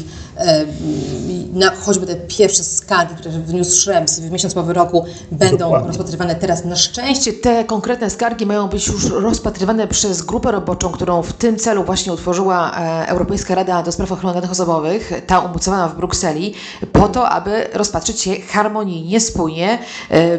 [1.53, 5.89] na choćby te pierwsze skargi, które wniósł Schrems w miesiąc po wyroku, będą Dokładnie.
[5.89, 7.33] rozpatrywane teraz na szczęście.
[7.33, 12.13] Te konkretne skargi mają być już rozpatrywane przez grupę roboczą, którą w tym celu właśnie
[12.13, 16.55] utworzyła e, Europejska Rada do Spraw Ochrony Danych Osobowych, ta umocowana w Brukseli,
[16.93, 19.79] po to, aby rozpatrzyć je harmonijnie, spójnie
[20.11, 20.39] e,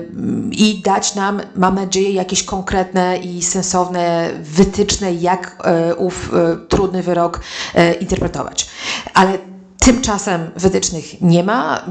[0.51, 7.03] i dać nam, mam nadzieję, jakieś konkretne i sensowne wytyczne, jak e, ów e, trudny
[7.03, 7.39] wyrok
[7.75, 8.67] e, interpretować.
[9.13, 9.37] Ale
[9.79, 11.85] Tymczasem wytycznych nie ma.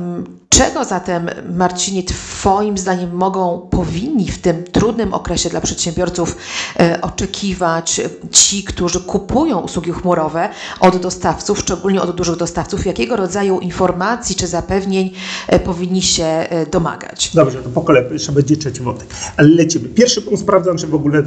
[0.57, 6.37] Czego zatem, Marcinie, Twoim zdaniem mogą, powinni w tym trudnym okresie dla przedsiębiorców
[6.81, 10.49] e, oczekiwać e, ci, którzy kupują usługi chmurowe
[10.81, 12.87] od dostawców, szczególnie od dużych dostawców?
[12.87, 15.11] Jakiego rodzaju informacji czy zapewnień
[15.49, 17.31] e, powinni się domagać?
[17.35, 19.09] Dobrze, to po kolei, jeszcze będzie trzeci wątek.
[19.37, 19.89] Ale lecimy.
[19.89, 21.23] Pierwszy punkt sprawdzam, czy w ogóle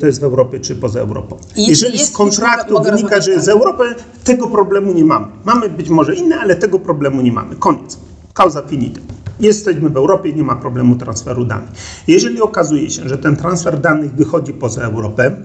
[0.00, 1.36] to jest w Europie, czy poza Europą.
[1.36, 5.26] I jeśli Jeżeli jest, z kontraktu mogę wynika, że z Europy, tego problemu nie mamy.
[5.44, 7.56] Mamy być może inne, ale tego problemu nie mamy.
[7.56, 8.08] Koniec.
[8.38, 9.00] Causa finita.
[9.40, 11.70] Jesteśmy w Europie, nie ma problemu transferu danych.
[12.06, 15.36] Jeżeli okazuje się, że ten transfer danych wychodzi poza Europę,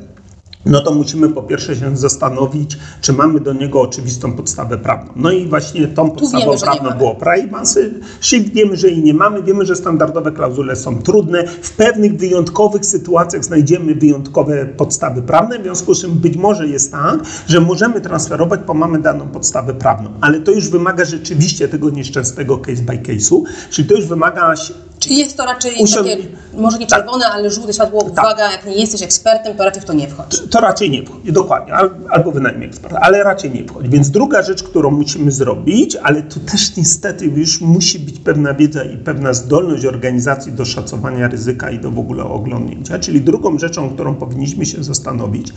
[0.65, 5.12] no to musimy po pierwsze się zastanowić, czy mamy do niego oczywistą podstawę prawną.
[5.15, 9.43] No i właśnie tą podstawą wiemy, prawną było privacy shift, wiemy, że jej nie mamy,
[9.43, 11.47] wiemy, że standardowe klauzule są trudne.
[11.47, 16.91] W pewnych wyjątkowych sytuacjach znajdziemy wyjątkowe podstawy prawne, w związku z czym być może jest
[16.91, 20.10] tak, że możemy transferować, bo mamy daną podstawę prawną.
[20.21, 24.54] Ale to już wymaga rzeczywiście tego nieszczęsnego case by case'u, czyli to już wymaga
[25.04, 26.18] Czyli jest to raczej takie,
[26.58, 27.00] może nie Tak.
[27.00, 30.42] czerwone, ale żółte światło, uwaga, jak nie jesteś ekspertem, to raczej w to nie wchodź.
[30.50, 33.89] To raczej nie wchodzi, dokładnie, al- albo wynajmie eksperta, ale raczej nie wchodzi.
[33.89, 38.84] Więc druga rzecz, którą musimy zrobić, ale tu też niestety już musi być pewna wiedza
[38.84, 43.00] i pewna zdolność organizacji do szacowania ryzyka i do w ogóle oglądnięcia.
[43.00, 45.48] Czyli drugą rzeczą, którą powinniśmy się zastanowić,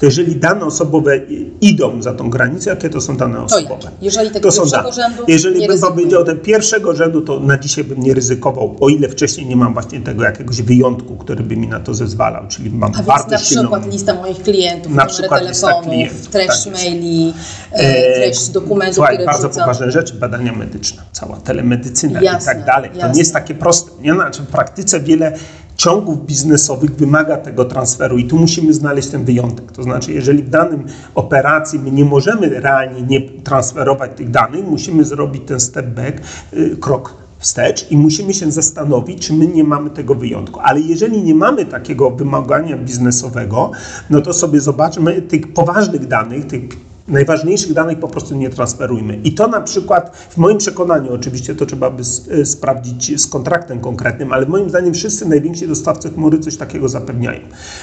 [0.00, 1.20] to jeżeli dane osobowe
[1.60, 3.74] idą za tą granicę, jakie to są dane osobowe.
[3.74, 3.88] jakie?
[4.02, 4.94] Jeżeli tego to są pierwszego dane.
[4.94, 9.08] rzędu, Jeżeli bym powiedział ten pierwszego rzędu, to na dzisiaj bym nie ryzykował, o ile
[9.08, 12.90] wcześniej nie mam właśnie tego jakiegoś wyjątku, który by mi na to zezwalał, czyli mam
[12.90, 13.62] A więc bardzo na silną...
[13.62, 17.34] przykład lista moich klientów, Na przykład telefonów, klientów, treść tak maili,
[17.72, 19.64] e, treść dokumentów, Słuchaj, które bardzo wrzucam.
[19.64, 22.90] poważne rzeczy, badania medyczne, cała telemedycyna Jasne, i tak dalej.
[22.90, 23.12] To jasne.
[23.12, 23.90] nie jest takie proste.
[24.02, 24.14] Nie?
[24.14, 25.32] Znaczy w praktyce wiele
[25.76, 29.72] ciągów biznesowych wymaga tego transferu i tu musimy znaleźć ten wyjątek.
[29.72, 35.04] To znaczy, jeżeli w danym operacji my nie możemy realnie nie transferować tych danych, musimy
[35.04, 36.18] zrobić ten step back,
[36.52, 40.60] y, krok wstecz i musimy się zastanowić, czy my nie mamy tego wyjątku.
[40.60, 43.70] Ale jeżeli nie mamy takiego wymagania biznesowego,
[44.10, 49.16] no to sobie zobaczmy tych poważnych danych, tych najważniejszych danych po prostu nie transferujmy.
[49.24, 53.80] I to na przykład, w moim przekonaniu, oczywiście to trzeba by e, sprawdzić z kontraktem
[53.80, 57.40] konkretnym, ale moim zdaniem wszyscy najwięksi dostawcy chmury coś takiego zapewniają.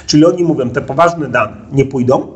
[0.07, 2.27] Czyli oni mówią, te poważne dane nie pójdą,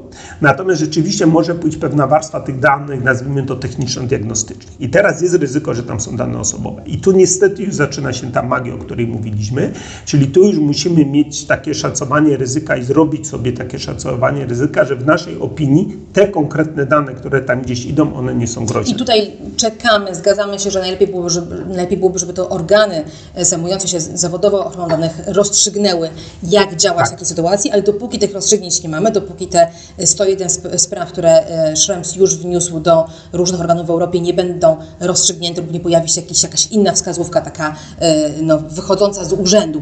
[0.42, 4.82] natomiast rzeczywiście może pójść pewna warstwa tych danych, nazwijmy to techniczno-diagnostycznych.
[4.82, 6.82] I teraz jest ryzyko, że tam są dane osobowe.
[6.86, 9.72] I tu niestety już zaczyna się ta magia, o której mówiliśmy,
[10.06, 14.96] czyli tu już musimy mieć takie szacowanie ryzyka i zrobić sobie takie szacowanie ryzyka, że
[14.96, 18.94] w naszej opinii te konkretne dane, które tam gdzieś idą, one nie są groźne.
[18.94, 23.04] I tutaj czekamy, zgadzamy się, że najlepiej byłoby, żeby, najlepiej byłoby, żeby to organy
[23.42, 26.10] zajmujące się zawodowo ochroną danych rozstrzygnęły,
[26.44, 27.08] jak działać Tak.
[27.08, 29.68] w takiej sytuacji, ale dopóki tych rozstrzygnięć nie mamy, dopóki te
[30.08, 34.78] 101 sp- spraw, które e, Schrems już wniósł do różnych organów w Europie nie będą
[35.00, 39.82] rozstrzygnięte lub nie pojawi się jakiś, jakaś inna wskazówka taka e, no, wychodząca z urzędu,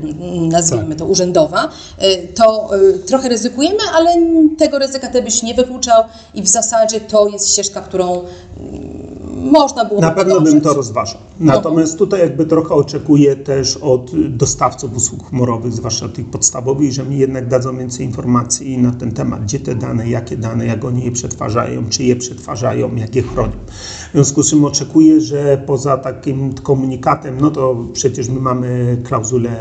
[0.50, 0.98] nazwijmy Tak.
[1.00, 2.70] to urzędowa, e, to
[3.08, 4.10] trochę ryzykujemy, ale
[4.58, 6.04] tego ryzyka ty byś nie wykluczał
[6.34, 8.24] i w zasadzie to jest ścieżka, którą
[9.36, 11.22] można było Na pewno bym to rozważał.
[11.40, 17.18] Natomiast tutaj jakby trochę oczekuję też od dostawców usług chmurowych, zwłaszcza tych podstawowych, że mi
[17.18, 21.12] jednak dadzą więcej informacji na ten temat, gdzie te dane, jakie dane, jak oni je
[21.12, 23.52] przetwarzają, czy je przetwarzają, jak je chronią.
[24.10, 29.52] W związku z czym oczekuję, że poza takim komunikatem, no to przecież my mamy klauzule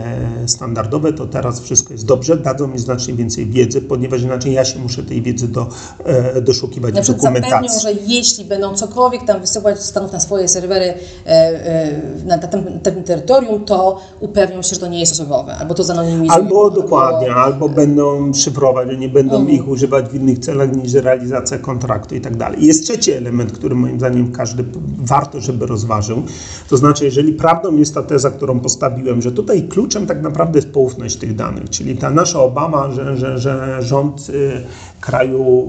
[0.47, 4.79] standardowe, to teraz wszystko jest dobrze, dadzą mi znacznie więcej wiedzy, ponieważ inaczej ja się
[4.79, 5.67] muszę tej wiedzy do,
[6.05, 7.81] e, doszukiwać Na w przykład zapewnią, dokumentacji.
[7.83, 12.81] że jeśli będą cokolwiek tam wysyłać z Stanów na swoje serwery e, e, na tym,
[13.05, 16.33] terytorium, to upewnią się, że to nie jest osobowe, albo to zanonimizują.
[16.33, 19.51] Albo dokładnie, albo będą szyfrować, że nie będą Mhm.
[19.51, 22.67] ich używać w innych celach niż realizacja kontraktu i tak dalej.
[22.67, 24.65] Jest trzeci element, który moim zdaniem każdy
[24.99, 26.23] warto, żeby rozważył.
[26.71, 30.73] To znaczy, jeżeli prawdą jest ta teza, którą postawiłem, że tutaj kluczem tak naprawdę jest
[30.73, 34.53] poufność tych danych, czyli ta nasza obawa, że, że, że rząd y,
[35.01, 35.65] kraju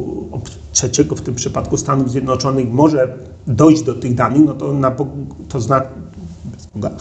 [0.71, 3.13] trzeciego, w tym przypadku Stanów Zjednoczonych, może
[3.47, 4.91] dojść do tych danych, no to, na,
[5.49, 5.61] to
[6.75, 6.91] Boga,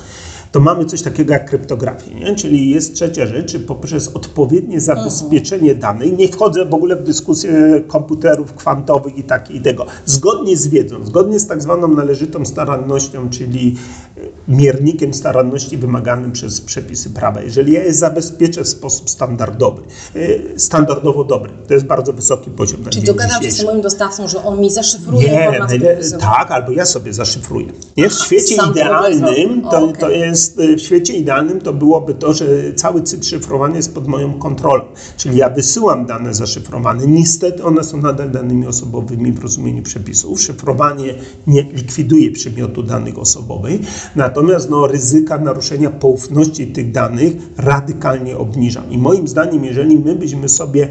[0.55, 2.35] to mamy coś takiego jak kryptografię, nie?
[2.35, 8.53] czyli jest trzecia rzecz, poprzez odpowiednie zabezpieczenie danych, nie wchodzę w ogóle w dyskusję komputerów
[8.53, 13.77] kwantowych i tak i tego, zgodnie z wiedzą, zgodnie z tak zwaną należytą starannością, czyli
[14.17, 17.43] e, miernikiem staranności wymaganym przez przepisy prawa.
[17.43, 19.83] Jeżeli ja je zabezpieczę w sposób standardowy,
[20.15, 24.29] e, standardowo dobry, to jest bardzo wysoki poziom na Czyli dogadam się z moim dostawcą,
[24.29, 26.21] że on mi zaszyfruje Nie, wysyła.
[26.21, 27.67] tak, albo ja sobie zaszyfruję.
[27.97, 28.09] Nie?
[28.09, 30.01] W świecie sam idealnym to, Okej.
[30.01, 34.09] to jest, y, w świecie idealnym to byłoby to, że cały cykl szyfrowania jest pod
[34.09, 34.85] moją kontrolą.
[35.17, 37.07] Czyli ja wysyłam dane zaszyfrowane.
[37.07, 40.41] Niestety one są nadal danymi osobowymi w rozumieniu przepisów.
[40.41, 41.15] Szyfrowanie
[41.47, 43.81] nie likwiduje przymiotu danych osobowych,
[44.17, 48.91] natomiast no, ryzyka naruszenia poufności tych danych radykalnie obniżam.
[48.91, 50.89] I moim zdaniem, jeżeli my byśmy sobie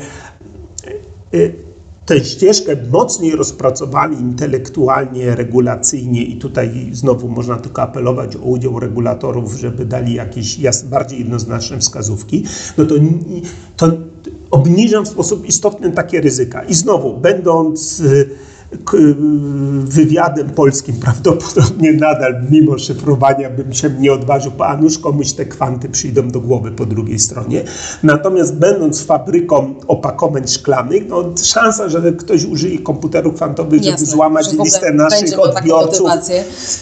[1.34, 1.63] y,
[2.06, 9.54] tę ścieżkę mocniej rozpracowali intelektualnie, regulacyjnie i tutaj znowu można tylko apelować o udział regulatorów,
[9.54, 12.44] żeby dali jakieś bardziej jednoznaczne wskazówki,
[12.78, 12.96] no to,
[13.78, 13.92] to
[14.52, 16.64] obniżam w sposób istotny takie ryzyka.
[16.64, 18.30] I znowu, będąc y,
[19.84, 25.46] wywiadem polskim prawdopodobnie nadal, mimo szyfrowania, bym się nie odważył, bo a nuż komuś te
[25.46, 27.64] kwanty przyjdą do głowy po drugiej stronie.
[28.04, 34.64] Natomiast będąc fabryką opakowań szklanych, no szansa, że ktoś użyje komputerów kwantowych, żeby złamać że
[34.64, 36.10] listę naszych odbiorców,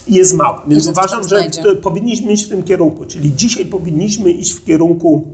[0.07, 0.63] jest mała.
[0.67, 1.49] Więc że uważam, że
[1.81, 3.05] powinniśmy iść w tym kierunku.
[3.05, 5.27] Czyli dzisiaj powinniśmy iść w kierunku,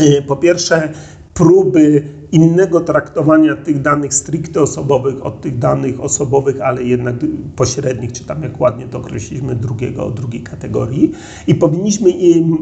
[0.00, 0.92] y, po pierwsze,
[1.34, 7.14] próby innego traktowania tych danych stricte osobowych od tych danych osobowych, ale jednak
[7.56, 11.12] pośrednich, czy tam jak ładnie to określiliśmy, drugiego, drugiej kategorii.
[11.46, 12.10] I powinniśmy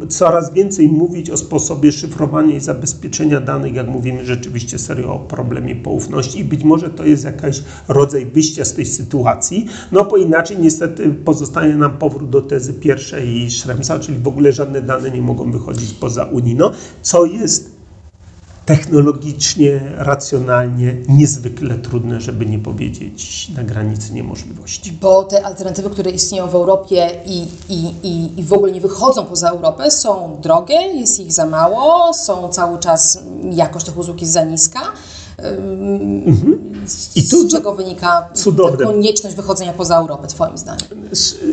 [0.09, 5.77] coraz więcej mówić o sposobie szyfrowania i zabezpieczenia danych, jak mówimy rzeczywiście serio o problemie
[5.77, 6.39] poufności.
[6.39, 11.11] I być może to jest jakiś rodzaj wyjścia z tej sytuacji, no bo inaczej niestety
[11.25, 15.93] pozostaje nam powrót do tezy pierwszej Schremsa, czyli w ogóle żadne dane nie mogą wychodzić
[15.93, 17.78] poza Unino, co jest
[18.69, 24.93] technologicznie, racjonalnie niezwykle trudne, żeby nie powiedzieć na granicy niemożliwości.
[24.93, 29.25] Bo te alternatywy, które istnieją w Europie i, i, i, i w ogóle nie wychodzą
[29.25, 33.19] poza Europę, są drogie, jest ich za mało, są cały czas,
[33.51, 34.81] jakość tych usług jest za niska.
[35.39, 36.59] Mhm.
[37.17, 38.85] I tu z czego wynika cudowne.
[38.87, 40.89] konieczność wychodzenia poza Europę, Twoim zdaniem,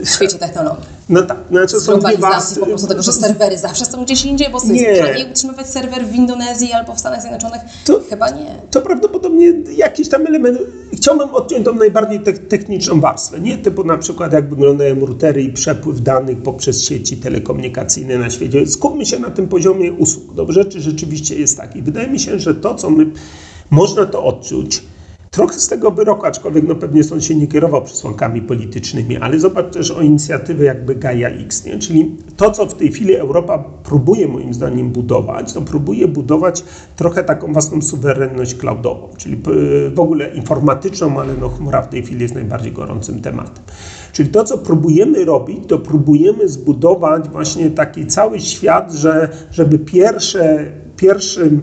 [0.05, 0.83] w świecie technologii?
[1.09, 2.59] No tak, znaczy są dwie warstwy.
[2.59, 6.15] po prostu tego, że serwery zawsze są gdzieś indziej, bo jest taniej utrzymywać serwer w
[6.15, 7.61] Indonezji albo w Stanach Zjednoczonych?
[7.85, 8.55] To, Chyba nie.
[8.71, 10.59] To prawdopodobnie jakiś tam element.
[10.93, 13.57] Chciałbym odciąć tą najbardziej te techniczną warstwę, nie?
[13.57, 18.67] Typu na przykład jak wyglądają routery i przepływ danych poprzez sieci telekomunikacyjne na świecie.
[18.67, 20.33] Skupmy się na tym poziomie usług.
[20.33, 21.81] Dobrze, czy rzeczywiście jest taki?
[21.81, 23.05] Wydaje mi się, że to, co my
[23.71, 24.83] można to odczuć.
[25.35, 29.73] Trochę z tego wyroku, aczkolwiek no pewnie sąd się nie kierował przesłankami politycznymi, ale zobacz
[29.73, 31.79] też o inicjatywę jakby Gaia X, nie?
[31.79, 36.63] czyli to, co w tej chwili Europa próbuje moim zdaniem budować, to próbuje budować
[36.95, 39.37] trochę taką własną suwerenność cloudową, czyli
[39.95, 43.63] w ogóle informatyczną, ale no chmura w tej chwili jest najbardziej gorącym tematem.
[44.11, 50.71] Czyli to, co próbujemy robić, to próbujemy zbudować właśnie taki cały świat, że żeby pierwsze,
[50.97, 51.61] pierwszym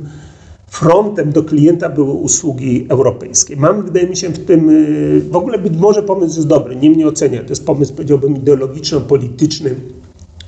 [0.72, 3.56] frontem do klienta były usługi europejskie.
[3.56, 6.90] Mamy, wydaje mi się, w tym, y, w ogóle być może pomysł jest dobry, nie
[6.90, 9.74] mnie ocenia, to jest pomysł, powiedziałbym, ideologiczno-polityczny,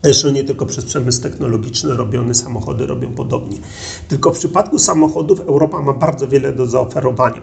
[0.05, 3.57] Zresztą nie tylko przez przemysł technologiczny robione samochody robią podobnie.
[4.09, 7.41] Tylko w przypadku samochodów Europa ma bardzo wiele do zaoferowania.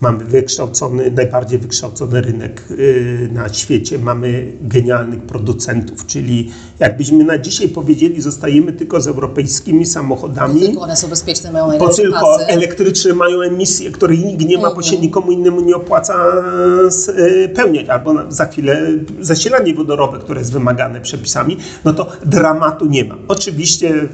[0.00, 7.68] Mamy wykształcony, najbardziej wykształcony rynek y, na świecie, mamy genialnych producentów, czyli jakbyśmy na dzisiaj
[7.68, 10.60] powiedzieli, zostajemy tylko z europejskimi samochodami.
[10.60, 12.46] Bo tylko one są bezpieczne, mają Bo tylko pasy.
[12.46, 15.02] elektryczne mają emisje, której nikt nie ma, bo się mhm.
[15.02, 16.14] nikomu innemu nie opłaca
[16.90, 17.86] spełniać.
[17.86, 18.82] Y, Albo za chwilę
[19.20, 23.14] zasilanie wodorowe, które jest wymagane przepisami, no to dramatu nie ma.
[23.28, 24.08] Oczywiście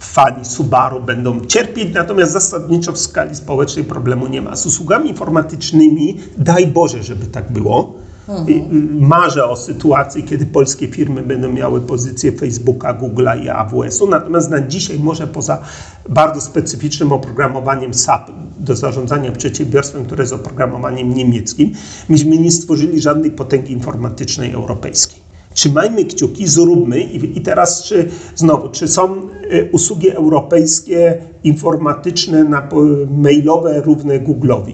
[0.00, 4.56] fani Subaru będą cierpieć, natomiast zasadniczo w skali społecznej problemu nie ma.
[4.56, 7.94] Z usługami informatycznymi, daj Boże, żeby tak było.
[8.28, 8.98] Mhm.
[9.00, 14.60] Marzę o sytuacji, kiedy polskie firmy będą miały pozycję Facebooka, Google'a i AWS-u, natomiast na
[14.60, 15.58] dzisiaj może poza
[16.08, 21.72] bardzo specyficznym oprogramowaniem SAP do zarządzania przedsiębiorstwem, które jest oprogramowaniem niemieckim,
[22.08, 25.26] myśmy nie stworzyli żadnej potęgi informatycznej europejskiej
[25.56, 29.18] trzymajmy kciuki, zróbmy i, i teraz czy znowu, czy są y,
[29.72, 32.68] usługi europejskie informatyczne, na,
[33.10, 34.72] mailowe równe Google'owi?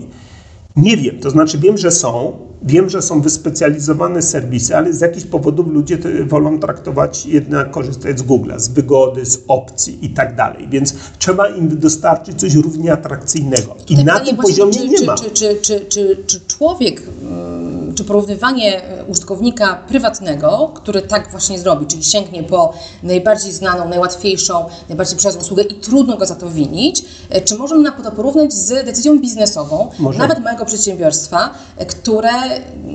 [0.77, 5.27] Nie wiem, to znaczy wiem, że są, wiem, że są wyspecjalizowane serwisy, ale z jakichś
[5.27, 10.69] powodów ludzie wolą traktować jednak korzystać z Google'a, z wygody, z opcji i tak dalej,
[10.71, 13.77] więc trzeba im dostarczyć coś równie atrakcyjnego.
[13.89, 15.15] I tak, na tym poziomie nie czy, ma.
[15.15, 17.62] Czy, czy, czy, czy, człowiek mm,
[17.95, 22.73] czy porównywanie e, użytkownika prywatnego, który tak właśnie zrobi, czyli sięgnie po
[23.03, 27.93] najbardziej znaną, najłatwiejszą, najbardziej przyjazną usługę i trudno go za to winić, e, czy możemy
[28.05, 30.19] to porównać z decyzją biznesową, Może.
[30.19, 32.31] nawet małego przedsiębiorstwa, e, które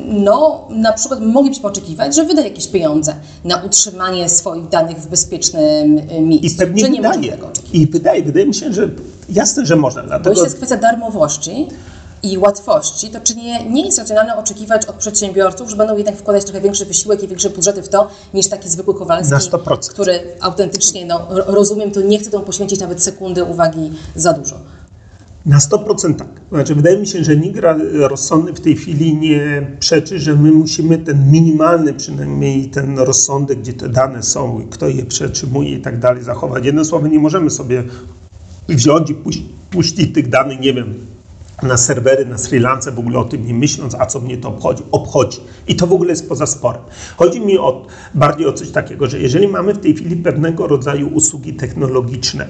[0.06, 6.02] no, na przykład moglibyśmy oczekiwać, że wyda jakieś pieniądze na utrzymanie swoich danych w bezpiecznym
[6.22, 6.48] miejscu.
[6.48, 7.38] I pewnie że nie wydaje.
[7.74, 8.90] I wydaje, wydaje mi się, że
[9.30, 10.04] jasne, że można.
[10.04, 10.36] Dlatego...
[10.36, 11.68] Bo jest kwestia darmowości,
[12.24, 16.44] i łatwości, to czy nie, nie jest racjonalne oczekiwać od przedsiębiorców, że będą jednak wkładać
[16.44, 19.36] trochę większy wysiłek i większe budżety w to, niż taki zwykły Kowalski,
[19.90, 24.56] który autentycznie, no, rozumiem, to nie chce temu poświęcić nawet sekundy uwagi za dużo.
[25.46, 26.28] Na 100% tak.
[26.52, 27.60] Znaczy, wydaje mi się, że nikt
[27.94, 33.74] rozsądny w tej chwili nie przeczy, że my musimy ten minimalny, przynajmniej ten rozsądek, gdzie
[33.74, 36.66] te dane są, kto je przetrzymuje i tak dalej, zachować.
[36.66, 37.84] Jednym słowem, nie możemy sobie
[38.70, 39.16] wziąć i
[39.70, 40.94] puścić tych danych, nie wiem,
[41.64, 44.50] na serwery, na Sri Lance, w ogóle o tym nie myśląc, a co mnie to
[44.50, 44.84] obchodzi?
[44.92, 45.40] Obchodzi.
[45.68, 46.82] I to w ogóle jest poza sporem.
[47.18, 51.08] Chodzi mi o, bardziej o coś takiego, że jeżeli mamy w tej chwili pewnego rodzaju
[51.08, 52.48] usługi technologiczne,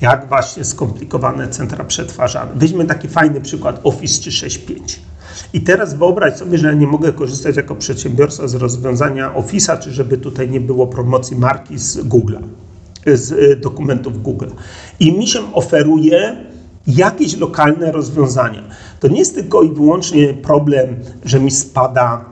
[0.00, 2.52] jak właśnie skomplikowane centra przetwarzane.
[2.54, 5.00] Weźmy taki fajny przykład Office 365.
[5.52, 9.92] I teraz wyobraź sobie, że ja nie mogę korzystać jako przedsiębiorca z rozwiązania Office'a, czy
[9.92, 12.42] żeby tutaj nie było promocji marki z Google'a,
[13.06, 14.48] z y, dokumentów Google.
[15.00, 16.51] I mi się oferuje
[16.86, 18.62] jakieś lokalne rozwiązania.
[19.00, 22.31] To nie jest tylko i wyłącznie problem, że mi spada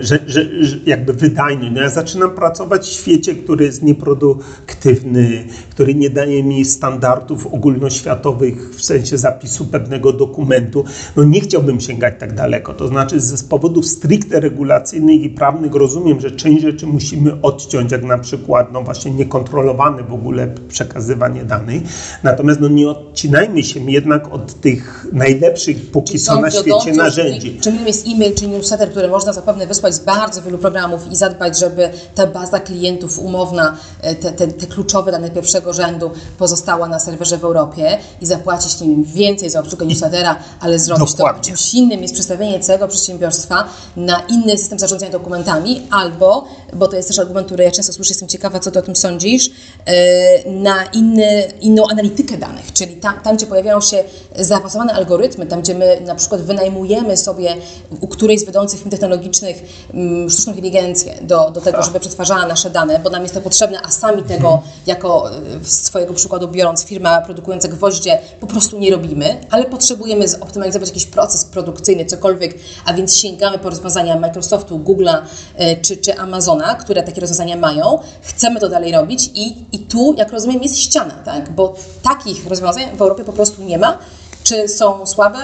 [0.00, 1.72] że, że, że jakby wydajność.
[1.74, 8.74] No ja zaczynam pracować w świecie, który jest nieproduktywny, który nie daje mi standardów ogólnoświatowych
[8.74, 10.84] w sensie zapisu pewnego dokumentu.
[11.16, 12.74] No nie chciałbym sięgać tak daleko.
[12.74, 18.02] To znaczy z powodów stricte regulacyjnych i prawnych rozumiem, że część rzeczy musimy odciąć, jak
[18.02, 21.82] na przykład no właśnie niekontrolowane w ogóle przekazywanie danych.
[22.22, 27.58] Natomiast no nie odcinajmy się jednak od tych najlepszych póki co na świecie narzędzi.
[27.60, 31.58] Czym jest e-mail czy newsletter, które można zapewne wysłać z bardzo wielu programów i zadbać,
[31.58, 36.98] żeby ta baza klientów umowna, e, te, te, te kluczowe dane pierwszego rzędu pozostała na
[37.00, 41.42] serwerze w Europie i zapłacić nim więcej za obsługę newslettera, ale zrobić Dokładnie.
[41.42, 43.64] to czymś innym jest przestawienie całego przedsiębiorstwa
[43.96, 48.10] na inny system zarządzania dokumentami albo, bo to jest też argument, który ja często słyszę,
[48.10, 49.50] jestem ciekawa, co ty o tym sądzisz,
[49.86, 54.04] e, na inny, inną analitykę danych, czyli tam, tam, gdzie pojawiają się
[54.38, 57.56] zaawansowane algorytmy, tam, gdzie my na przykład wynajmujemy sobie
[58.00, 58.90] u którejś z wiodących firm
[59.30, 63.40] technologicznych mm, sztuczną inteligencję do, do tego, żeby przetwarzała nasze dane, bo nam jest to
[63.40, 68.78] potrzebne, a sami tego, jako e, z swojego przykładu biorąc, firma produkująca gwoździe, po prostu
[68.78, 72.54] nie robimy, ale potrzebujemy zoptymalizować jakiś proces produkcyjny, cokolwiek,
[72.84, 75.18] a więc sięgamy po rozwiązania Microsoftu, Google'a
[75.56, 77.98] e, czy, czy Amazona, które takie rozwiązania mają.
[78.22, 81.52] Chcemy to dalej robić i, i tu, jak rozumiem, jest ściana, tak?
[81.52, 83.98] bo takich rozwiązań w Europie po prostu nie ma.
[84.42, 85.38] Czy są słabe?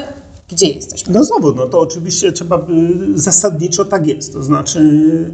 [0.48, 1.14] Gdzie jesteśmy?
[1.14, 4.32] No znowu, no to oczywiście trzeba by, zasadniczo tak jest.
[4.32, 4.80] To znaczy,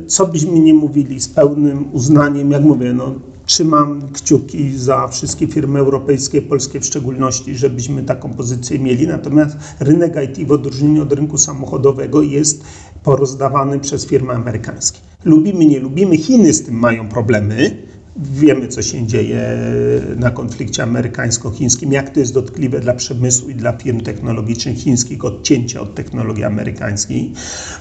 [0.06, 3.14] co byśmy nie mówili z pełnym uznaniem, jak mówię, no
[3.46, 9.06] trzymam kciuki za wszystkie firmy europejskie, polskie w szczególności, żebyśmy taką pozycję mieli.
[9.06, 12.64] Natomiast rynek IT w odróżnieniu od rynku samochodowego jest
[13.02, 14.98] porozdawany przez firmy amerykańskie.
[15.24, 17.76] Lubimy, nie lubimy, Chiny z tym mają problemy
[18.16, 19.58] Wiemy, co się dzieje
[20.16, 25.80] na konflikcie amerykańsko-chińskim, jak to jest dotkliwe dla przemysłu i dla firm technologicznych chińskich, odcięcie
[25.80, 27.32] od technologii amerykańskiej.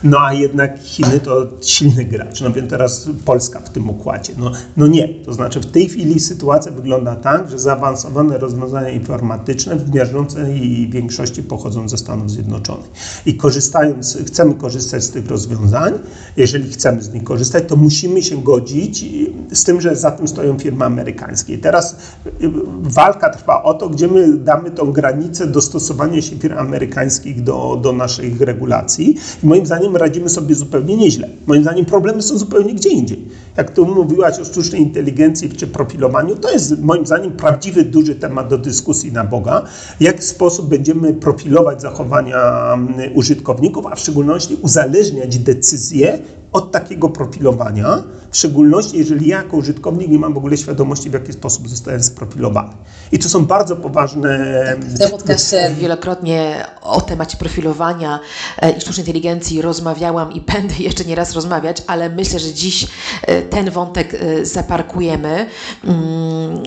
[0.03, 2.41] No a jednak Chiny to silny gracz.
[2.41, 4.33] No więc teraz Polska w tym układzie.
[4.37, 5.07] No, no nie.
[5.07, 11.43] To znaczy w tej chwili sytuacja wygląda tak, że zaawansowane rozwiązania informatyczne w miażdżącej większości
[11.43, 12.89] pochodzą ze Stanów Zjednoczonych.
[13.25, 15.93] I korzystając, chcemy korzystać z tych rozwiązań,
[16.37, 19.05] jeżeli chcemy z nich korzystać, to musimy się godzić
[19.53, 21.57] z tym, że za tym stoją firmy amerykańskie.
[21.57, 21.95] Teraz
[22.25, 22.49] y,
[22.81, 27.93] walka trwa o to, gdzie my damy tą granicę dostosowania się firm amerykańskich do, do
[27.93, 29.17] naszych regulacji.
[29.43, 31.29] I moim zdaniem radzimy sobie zupełnie nieźle.
[31.47, 33.27] Moim zdaniem problemy są zupełnie gdzie indziej.
[33.57, 38.47] Jak tu mówiłaś o sztucznej inteligencji czy profilowaniu, to jest moim zdaniem prawdziwy, duży temat
[38.47, 39.63] do dyskusji na Boga.
[39.99, 46.19] W jaki sposób będziemy profilować zachowania mm, użytkowników, a w szczególności uzależniać decyzje
[46.51, 51.13] od takiego profilowania, w szczególności jeżeli ja jako użytkownik nie mam w ogóle świadomości, w
[51.13, 52.73] jaki sposób zostałem sprofilowany.
[53.11, 54.65] I to są bardzo poważne...
[54.79, 58.19] W tym podcastie wielokrotnie o temacie profilowania
[58.57, 62.87] e, i sztucznej inteligencji rozmawiałam i będę jeszcze nie raz rozmawiać, ale myślę, że dziś
[63.21, 65.45] e, ten wątek e, zaparkujemy.
[65.83, 66.63] Mm,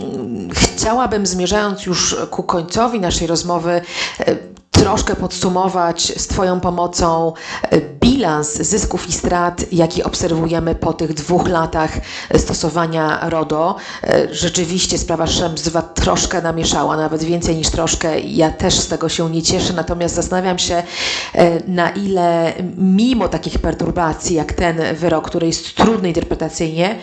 [0.54, 3.80] chciałabym, zmierzając już ku końcowi naszej rozmowy,
[4.74, 11.48] troszkę podsumować z Twoją pomocą e, bilans zysków i strat, jaki obserwujemy po tych dwóch
[11.48, 11.90] latach
[12.36, 13.76] stosowania RODO.
[14.02, 15.26] E, rzeczywiście sprawa
[15.64, 18.20] 2 troszkę namieszała, nawet więcej niż troszkę.
[18.20, 20.82] Ja też z tego się nie cieszę, natomiast zastanawiam się,
[21.34, 26.98] e, na ile mimo takich perturbacji, jak ten wyrok, który jest trudny interpretacyjnie,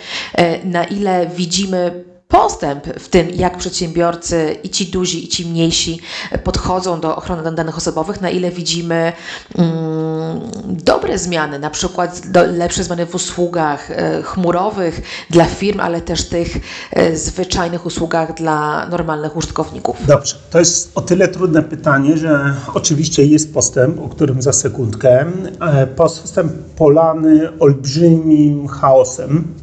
[0.63, 5.99] na ile widzimy postęp w tym, jak przedsiębiorcy i ci duzi, i ci mniejsi
[6.43, 9.13] podchodzą do ochrony danych osobowych, na ile widzimy
[9.57, 16.01] mm, dobre zmiany, na przykład do, lepsze zmiany w usługach e, chmurowych dla firm, ale
[16.01, 16.57] też tych
[16.91, 19.97] e, zwyczajnych usługach dla normalnych użytkowników.
[20.07, 25.25] Dobrze, to jest o tyle trudne pytanie, że oczywiście jest postęp, o którym za sekundkę.
[25.61, 29.60] E, postęp polany olbrzymim chaosem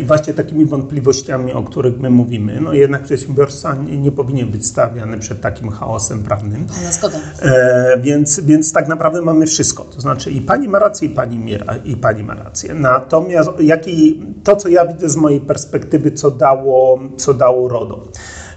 [0.00, 4.66] I właśnie takimi wątpliwościami, o których my mówimy, no jednak przedsiębiorca nie, nie powinien być
[4.66, 6.66] stawiany przed takim chaosem prawnym.
[6.90, 7.18] Zgoda.
[7.42, 9.84] E, więc, więc tak naprawdę mamy wszystko.
[9.84, 12.74] To znaczy i pani ma rację, i pani, miera, i pani ma rację.
[12.74, 18.08] Natomiast jaki, to, co ja widzę z mojej perspektywy, co dało, co dało RODO.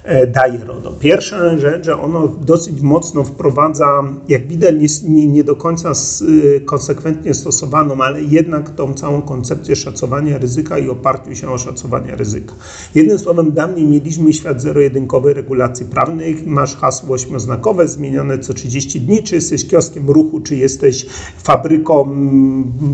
[0.05, 0.91] E, daje RODO.
[0.91, 7.33] Pierwsza rzecz, że ono dosyć mocno wprowadza, jak widać, nie, nie do końca e, konsekwentnie
[7.33, 12.53] stosowaną, ale jednak tą całą koncepcję szacowania ryzyka i oparciu się o szacowanie ryzyka.
[12.95, 19.23] Jednym słowem, dawniej mieliśmy świat zero-jedynkowej regulacji prawnych, masz hasło ośmioznakowe zmienione co 30 dni,
[19.23, 21.05] czy jesteś kioskiem ruchu, czy jesteś
[21.43, 22.09] fabryką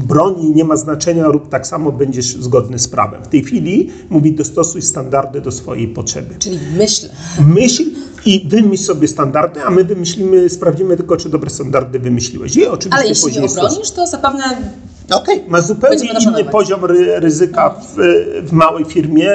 [0.07, 3.23] broni, nie ma znaczenia, rób tak samo, będziesz zgodny z prawem.
[3.23, 6.35] W tej chwili mówi dostosuj standardy do swojej potrzeby.
[6.39, 7.00] Czyli myśl
[7.45, 7.83] myśl.
[8.25, 12.55] i wymyśl sobie standardy, a my wymyślimy, sprawdzimy tylko, czy dobre standardy wymyśliłeś.
[12.55, 14.43] I oczywiście Ale jeśli nie obronisz, to zapewne
[15.11, 15.49] Okej, okay.
[15.49, 17.95] ma zupełnie inny poziom ry ryzyka w,
[18.43, 19.31] w małej firmie,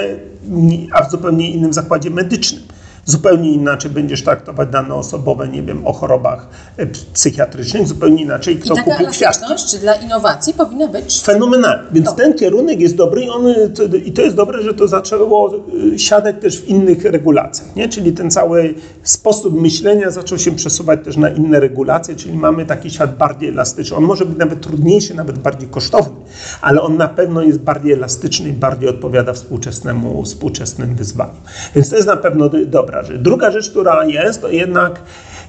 [0.93, 2.63] a w zupełnie innym zakładzie medycznym.
[3.09, 8.75] Zupełnie inaczej będziesz traktować dane osobowe, nie wiem, o chorobach e, psychiatrycznych, zupełnie inaczej kto
[8.75, 9.45] I taka kupił kwiatki.
[9.81, 11.83] dla innowacji powinna być Fenomenalnie.
[11.93, 12.25] Więc Dobra.
[12.25, 13.45] ten kierunek jest dobry i, on,
[13.75, 15.53] to, i to jest dobre, że to zaczęło
[15.95, 17.77] y, siadać też w innych regulacjach.
[17.77, 17.89] Nie?
[17.89, 22.91] Czyli ten cały sposób myślenia zaczął się przesuwać też na inne regulacje, czyli mamy taki
[22.91, 23.97] świat bardziej elastyczny.
[23.97, 26.17] On może być nawet trudniejszy, nawet bardziej kosztowny,
[26.61, 31.37] ale on na pewno jest bardziej elastyczny i bardziej odpowiada współczesnemu, współczesnym wyzwaniom.
[31.75, 35.01] Więc to jest na pewno d- dobra Druga rzecz, która jest, to jednak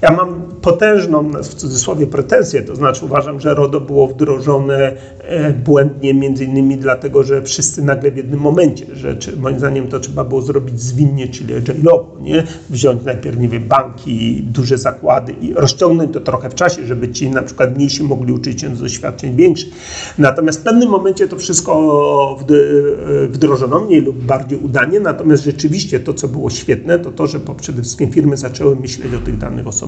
[0.01, 6.13] ja mam potężną, w cudzysłowie, pretensję, to znaczy uważam, że RODO było wdrożone e, błędnie,
[6.13, 10.23] między innymi dlatego, że wszyscy nagle w jednym momencie, że czy, moim zdaniem to trzeba
[10.23, 12.43] było zrobić zwinnie, czyli agile'owo, nie?
[12.69, 17.29] Wziąć najpierw, nie wiem, banki, duże zakłady i rozciągnąć to trochę w czasie, żeby ci
[17.29, 19.69] na przykład mniejsi mogli uczyć się z doświadczeń większych.
[20.17, 26.13] Natomiast w pewnym momencie to wszystko wd- wdrożono, mniej lub bardziej udanie, natomiast rzeczywiście to,
[26.13, 29.67] co było świetne, to to, że po przede wszystkim firmy zaczęły myśleć o tych danych
[29.67, 29.86] osobowych.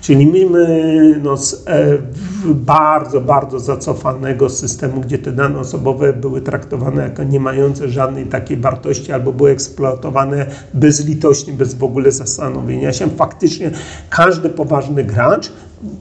[0.00, 0.46] Czyli my
[1.22, 1.98] no, z e,
[2.54, 8.56] bardzo, bardzo zacofanego systemu, gdzie te dane osobowe były traktowane jako nie mające żadnej takiej
[8.56, 13.08] wartości albo były eksploatowane bezlitośnie, bez w ogóle zastanowienia się.
[13.10, 13.70] Faktycznie
[14.10, 15.52] każdy poważny gracz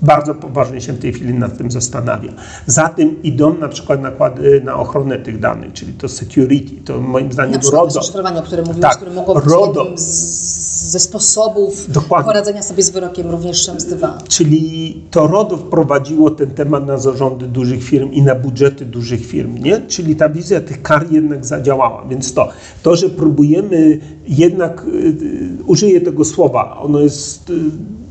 [0.01, 2.31] bardzo poważnie się w tej chwili nad tym zastanawia.
[2.65, 7.31] Za tym idą na przykład nakłady na ochronę tych danych, czyli to security, to moim
[7.31, 7.99] zdaniem na RODO.
[8.39, 9.87] o którym mówiłeś, Tak, które mogło być RODO.
[9.95, 10.60] z,
[10.91, 12.25] ze sposobów Dokładnie.
[12.25, 14.17] poradzenia sobie z wyrokiem również 2.
[14.27, 19.57] Czyli to RODO wprowadziło ten temat na zarządy dużych firm i na budżety dużych firm,
[19.57, 19.81] nie?
[19.87, 22.05] Czyli ta wizja tych kar jednak zadziałała.
[22.09, 22.49] Więc to,
[22.83, 27.53] to że próbujemy jednak, y, y, użyję tego słowa, ono jest, y,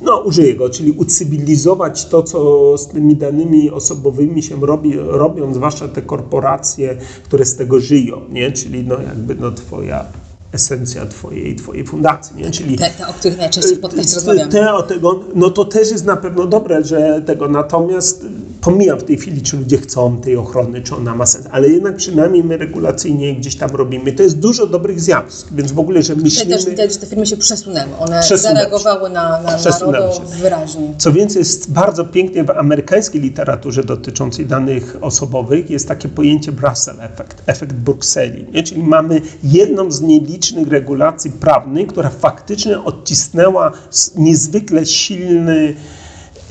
[0.03, 5.89] no użyję go, czyli ucywilizować to, co z tymi danymi osobowymi się robi, robią, zwłaszcza
[5.89, 8.53] te korporacje, które z tego żyją, nie?
[8.53, 10.05] Czyli no jakby no twoja
[10.53, 12.51] esencja twojej, twojej fundacji, nie?
[12.51, 14.53] Czyli Te, te o których najczęściej w podcaście te, rozmawiamy.
[14.53, 18.27] te o tego, no to też jest na pewno dobre, że tego, natomiast
[18.61, 21.97] pomijam w tej chwili, czy ludzie chcą tej ochrony, czy ona ma sens, ale jednak
[21.97, 24.13] przynajmniej my regulacyjnie gdzieś tam robimy.
[24.13, 26.55] To jest dużo dobrych zjawisk, więc w ogóle, że Tutaj myślimy...
[26.57, 27.97] też widać, że te firmy się przesunęły.
[27.99, 30.09] One Przesunęły zareagowały na, na, na
[30.41, 30.95] wyraźnie.
[30.99, 36.99] Co więcej, jest bardzo pięknie w amerykańskiej literaturze dotyczącej danych osobowych jest takie pojęcie Brussels
[37.01, 38.47] Effect, efekt Brukseli.
[38.53, 38.63] Nie?
[38.63, 43.73] Czyli mamy jedną z nielicznych regulacji prawnych, która faktycznie odcisnęła
[44.17, 45.75] niezwykle silny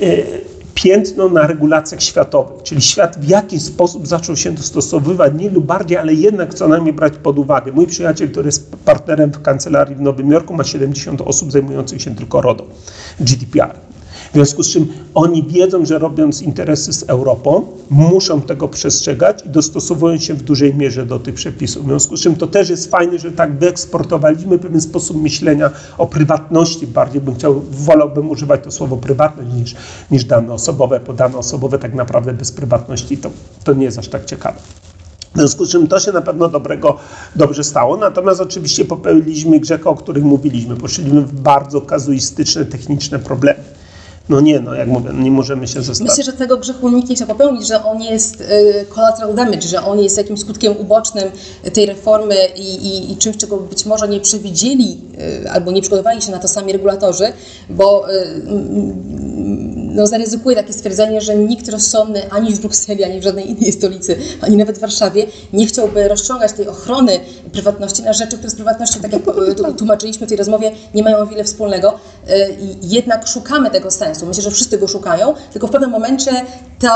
[0.00, 0.06] e,
[0.74, 5.98] piętno na regulacjach światowych, czyli świat w jakiś sposób zaczął się dostosowywać, nie lub bardziej,
[5.98, 7.72] ale jednak co najmniej brać pod uwagę.
[7.72, 12.14] Mój przyjaciel, który jest partnerem w kancelarii w Nowym Jorku, ma 70 osób zajmujących się
[12.14, 12.66] tylko RODO,
[13.20, 13.89] GDPR.
[14.30, 19.48] W związku z czym oni wiedzą, że robiąc interesy z Europą, muszą tego przestrzegać i
[19.48, 21.84] dostosowują się w dużej mierze do tych przepisów.
[21.84, 26.06] W związku z czym to też jest fajne, że tak wyeksportowaliśmy pewien sposób myślenia o
[26.06, 26.86] prywatności.
[26.86, 29.74] Bardziej bym chciał, wolałbym używać to słowo prywatność niż,
[30.10, 33.30] niż dane osobowe, bo dane osobowe tak naprawdę bez prywatności to,
[33.64, 34.58] to nie jest aż tak ciekawe.
[35.34, 36.96] W związku z czym to się na pewno dobrego,
[37.36, 37.96] dobrze stało.
[37.96, 40.76] Natomiast oczywiście popełniliśmy grzech, o których mówiliśmy.
[40.76, 43.79] Poszliśmy w bardzo kazuistyczne, techniczne problemy.
[44.30, 46.10] No nie, no jak mówię, nie możemy się zostawić.
[46.10, 49.82] Myślę, że tego grzechu nikt nie chciał popełnić, że on jest y, collateral damage, że
[49.82, 51.30] on jest jakimś skutkiem ubocznym
[51.72, 55.00] tej reformy i, i, i czymś, czego być może nie przewidzieli
[55.44, 57.24] y, albo nie przygotowali się na to sami regulatorzy,
[57.70, 58.42] bo y,
[59.94, 64.16] no, zaryzykuję takie stwierdzenie, że nikt rozsądny ani w Brukseli, ani w żadnej innej stolicy,
[64.40, 67.20] ani nawet w Warszawie nie chciałby rozciągać tej ochrony
[67.52, 69.22] prywatności na rzeczy, które z prywatnością, tak jak
[69.56, 71.94] tu- tłumaczyliśmy w tej rozmowie, nie mają wiele wspólnego.
[72.30, 74.26] Y, I jednak szukamy tego sensu.
[74.26, 76.30] Myślę, że wszyscy go szukają, tylko w pewnym momencie
[76.78, 76.88] te,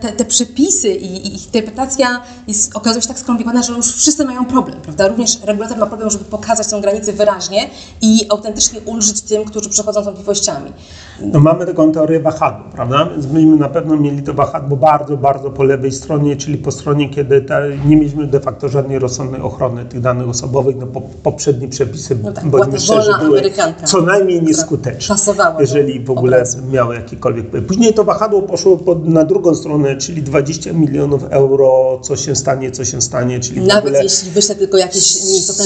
[0.00, 4.44] te, te przepisy i, i interpretacja jest, okazuje się tak skomplikowana, że już wszyscy mają
[4.44, 5.08] problem, prawda?
[5.08, 7.70] Również regulator ma problem, żeby pokazać tę granicę wyraźnie
[8.02, 10.72] i autentycznie ulżyć tym, którzy przechodzą z wątpliwościami.
[11.20, 13.08] No mamy taką teorię wahadła, prawda?
[13.12, 17.08] Więc myśmy na pewno mieli to wahadło bardzo, bardzo po lewej stronie, czyli po stronie,
[17.08, 21.68] kiedy ta, nie mieliśmy de facto żadnej rozsądnej ochrony tych danych osobowych, no po, poprzednie
[21.68, 25.16] przepisy, No tak, bądźmy szczerzy, były Amerykanka, co najmniej nieskuteczne,
[25.60, 26.58] jeżeli w ogóle obrazu.
[26.70, 27.66] miały jakikolwiek wpływ.
[27.66, 32.70] Później to wahadło poszło pod, na drugą stronę, czyli 20 milionów euro, co się stanie,
[32.70, 35.20] co się stanie, czyli w Nawet ogóle jeśli wyślę tylko jakieś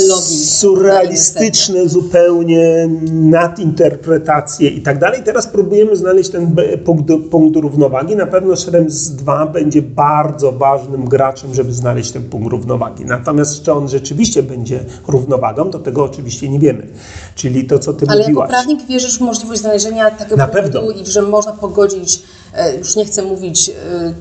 [0.08, 0.22] logi.
[0.46, 5.22] surrealistyczne zupełnie nadinterpretacje i tak dalej.
[5.24, 6.46] Teraz próbujemy znaleźć ten
[6.84, 8.16] punkt, punkt równowagi.
[8.16, 13.05] Na pewno Schrems 2 będzie bardzo ważnym graczem, żeby znaleźć ten punkt równowagi.
[13.05, 16.86] Natomiast czy on rzeczywiście będzie równowagą, to tego oczywiście nie wiemy.
[17.34, 18.50] Czyli to, co ty Ale mówiłaś.
[18.50, 20.90] jako prawnik wierzysz w możliwość znalezienia takiego Na punktu pewno.
[20.90, 22.22] i że można pogodzić,
[22.55, 23.72] e, już nie chcę mówić e,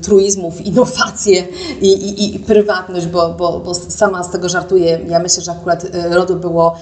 [0.02, 1.44] truizmów, innowacje
[1.80, 5.00] i, i, i prywatność, bo, bo, bo sama z tego żartuję.
[5.08, 6.76] Ja myślę, że akurat e, RODO było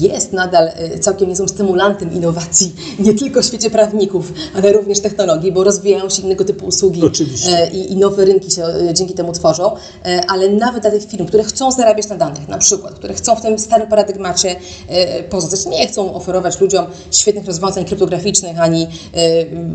[0.00, 2.74] jest nadal e, całkiem niezłym stymulantem innowacji,
[3.06, 7.02] nie tylko w świecie prawników, ale również technologii, bo rozwijają się innego typu usługi
[7.48, 9.76] e, i, i nowe rynki się e, dzięki temu tworzą,
[10.28, 13.40] ale nawet dla tych firm, które chcą zarabiać na danych, na przykład, które chcą w
[13.40, 14.56] tym starym paradygmacie
[15.30, 18.86] pozostać, nie chcą oferować ludziom świetnych rozwiązań kryptograficznych ani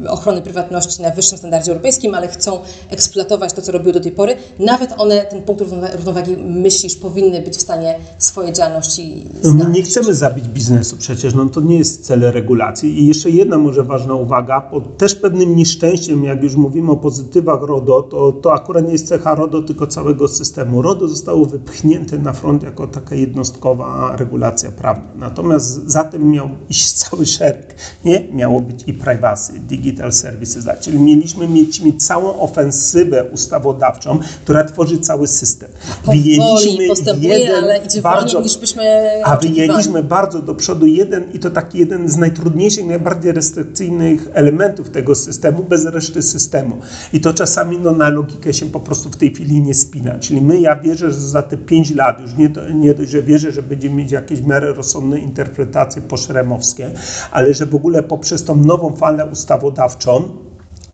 [0.10, 4.36] ochrony prywatności na wyższym standardzie europejskim, ale chcą eksploatować to, co robiły do tej pory,
[4.60, 9.97] nawet one ten punkt równowa- równowagi, myślisz, powinny być w stanie swojej działalności No, znaleźć.
[9.98, 13.00] Chcemy zabić biznesu przecież, no to nie jest cel regulacji.
[13.00, 17.62] I jeszcze jedna może ważna uwaga, bo też pewnym nieszczęściem, jak już mówimy o pozytywach
[17.62, 20.82] RODO, to, to akurat nie jest cecha RODO, tylko całego systemu.
[20.82, 25.08] RODO zostało wypchnięte na front jako taka jednostkowa regulacja prawna.
[25.16, 27.76] Natomiast za tym miał iść cały szereg.
[28.06, 28.28] Nie?
[28.34, 30.82] Miało być i privacy, digital services, Act.
[30.82, 35.70] czyli mieliśmy mieć, mieć całą ofensywę ustawodawczą, która tworzy cały system.
[36.06, 38.84] Powoli postępuje, ale idzie wolniej niż byśmy
[39.24, 39.87] a oczekiwali.
[39.88, 45.16] Wyjęliśmy bardzo do przodu jeden i to taki jeden z najtrudniejszych, najbardziej restrykcyjnych elementów tego
[45.16, 46.78] systemu, bez reszty systemu.
[47.14, 50.20] I to czasami no, na logikę się po prostu w tej chwili nie spina.
[50.20, 53.52] Czyli my, ja wierzę, że za te 5 lat, już nie, nie dość, że wierzę,
[53.52, 56.90] że będziemy mieć jakieś miarę rozsądne interpretacje poszremowskie,
[57.32, 60.47] ale że w ogóle poprzez tą nową falę ustawodawczą,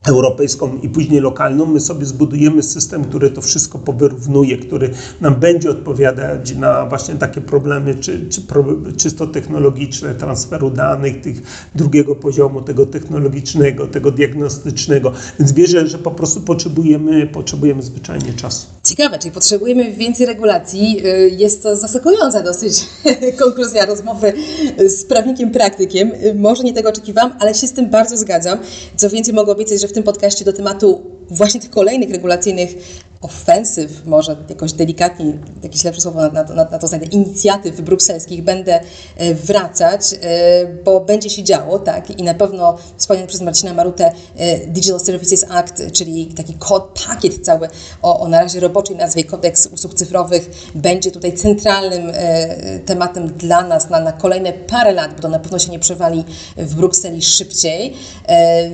[0.07, 4.89] europejską i później lokalną, my sobie zbudujemy system, który to wszystko powyrównuje, który
[5.21, 8.65] nam będzie odpowiadać na właśnie takie problemy czy, czy pro,
[8.97, 11.41] czysto technologiczne, transferu danych, tych
[11.75, 15.11] drugiego poziomu, tego technologicznego, tego diagnostycznego.
[15.39, 18.67] Więc wierzę, że po prostu potrzebujemy, potrzebujemy zwyczajnie czasu.
[18.83, 21.05] Ciekawe, czyli potrzebujemy więcej regulacji.
[21.05, 22.87] Y, Jest to zaskakująca dosyć
[23.43, 24.33] konkluzja rozmowy
[24.87, 26.11] z prawnikiem praktykiem.
[26.11, 28.59] Y, Może nie tego oczekiwałam, ale się z tym bardzo zgadzam.
[28.95, 31.01] Co więcej, mogę obiecać, że w tym podcaście do tematu
[31.33, 32.69] właśnie tych kolejnych regulacyjnych
[33.23, 38.43] ofensyw, może jakoś delikatnie, jakieś lepsze słowo na, to- na, na to znajdę, inicjatyw brukselskich
[38.43, 38.79] będę
[39.17, 40.17] e, wracać, e,
[40.85, 45.45] bo będzie się działo, tak, i na pewno wspomniany przez Marcina Marutę e, Digital Services
[45.49, 47.67] Act, czyli taki kod, pakiet cały
[48.01, 52.11] o, o na razie roboczej nazwie Kodeks Usług Cyfrowych będzie tutaj centralnym
[52.85, 56.23] tematem dla nas na, na kolejne parę lat, bo to na pewno się nie przewali
[56.57, 57.93] w Brukseli szybciej.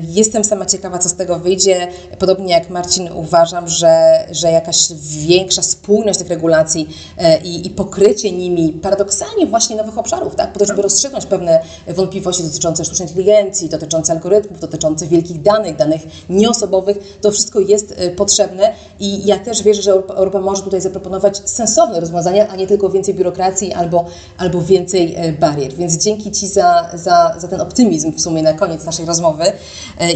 [0.04, 1.88] Jestem sama ciekawa, co z tego wyjdzie.
[2.20, 8.32] Podobnie jak Marcin uważam, że, że jakaś większa spójność tych regulacji e, i, i pokrycie
[8.32, 10.54] nimi paradoksalnie właśnie nowych obszarów, tak?
[10.54, 16.02] po to, żeby rozstrzygnąć pewne wątpliwości dotyczące sztucznej inteligencji, dotyczące algorytmów, dotyczące wielkich danych, danych
[16.30, 21.50] nieosobowych, to wszystko jest e, potrzebne i ja też wierzę, że Europa, może tutaj zaproponować
[21.50, 24.06] sensowne rozwiązania, a nie tylko więcej biurokracji albo,
[24.38, 25.74] albo więcej e, barier.
[25.74, 29.44] Więc dzięki Ci za, za, za ten optymizm w sumie na koniec naszej rozmowy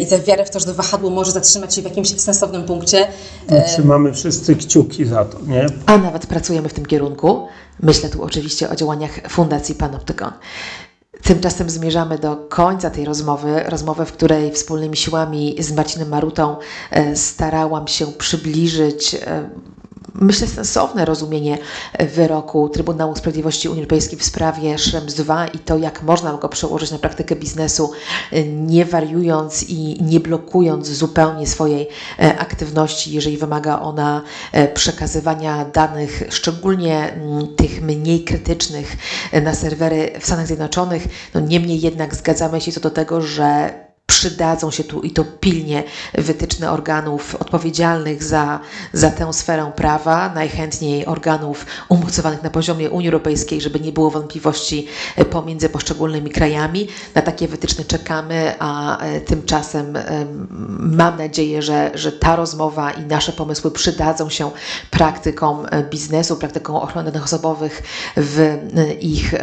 [0.00, 3.06] i tę wiarę w to, że wahadło może zatrzymać się w jakimś sensownym punkcie.
[3.50, 5.66] No, trzymamy wszyscy kciuki za to, nie?
[5.86, 7.48] a nawet pracujemy w tym kierunku.
[7.82, 10.32] Myślę tu oczywiście o działaniach Fundacji Panoptykon.
[11.22, 16.56] Tymczasem zmierzamy do końca tej rozmowy, rozmowy, w której wspólnymi siłami z Marcinem Marutą
[16.90, 19.50] e, starałam się przybliżyć e,
[20.14, 21.58] myślę, sensowne rozumienie
[22.14, 26.90] wyroku Trybunału Sprawiedliwości Unii Europejskiej w sprawie Schrems II i to, jak można go przełożyć
[26.90, 27.92] na praktykę biznesu,
[28.32, 31.88] e, nie wariując i nie blokując zupełnie swojej
[32.18, 38.96] e, aktywności, jeżeli wymaga ona e, przekazywania danych, szczególnie mm, tych mniej krytycznych
[39.32, 41.08] e, na serwery w Stanach Zjednoczonych.
[41.34, 43.74] No, niemniej jednak zgadzamy się co do tego, że
[44.14, 45.82] przydadzą się tu i to pilnie
[46.14, 48.60] wytyczne organów odpowiedzialnych za,
[48.92, 54.86] za tę sferę prawa, najchętniej organów umocowanych na poziomie Unii Europejskiej, żeby nie było wątpliwości
[55.30, 56.88] pomiędzy poszczególnymi krajami.
[57.14, 60.46] Na takie wytyczne czekamy, a e, tymczasem em,
[60.78, 64.50] mam nadzieję, że, że ta rozmowa i nasze pomysły przydadzą się
[64.90, 67.82] praktykom biznesu, praktykom ochrony danych osobowych
[68.16, 69.34] w e, ich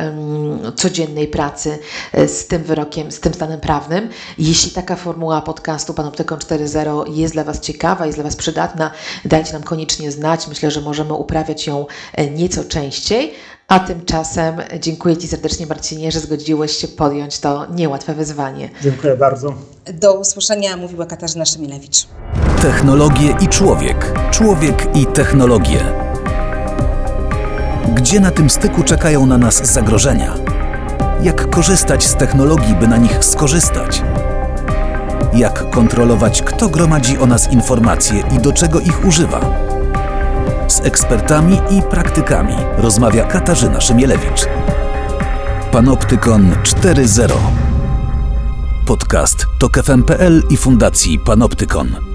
[0.75, 1.79] codziennej pracy
[2.13, 4.09] z tym wyrokiem, z tym stanem prawnym.
[4.37, 8.91] Jeśli taka formuła podcastu Panoptykon 4.0 jest dla Was ciekawa, jest dla Was przydatna,
[9.25, 10.47] dajcie nam koniecznie znać.
[10.47, 13.33] Myślę, że możemy uprawiać ją e, nieco częściej.
[13.67, 18.69] A tymczasem dziękuję Ci serdecznie, Marcinie, że zgodziłeś się podjąć to niełatwe wyzwanie.
[18.81, 19.53] Dziękuję bardzo.
[19.93, 22.07] Do usłyszenia mówiła Katarzyna Szemilewicz.
[22.61, 24.13] Technologie i człowiek.
[24.31, 25.79] Człowiek i technologie.
[27.95, 30.35] Gdzie na tym styku czekają na nas zagrożenia?
[31.23, 34.01] Jak korzystać z technologii, by na nich skorzystać?
[35.33, 39.39] Jak kontrolować, kto gromadzi o nas informacje i do czego ich używa?
[40.67, 44.47] Z ekspertami i praktykami rozmawia Katarzyna Szymielewicz.
[45.71, 47.33] Panoptykon 4.0
[48.85, 52.10] Podcast to KFM.pl i Fundacji Panoptykon.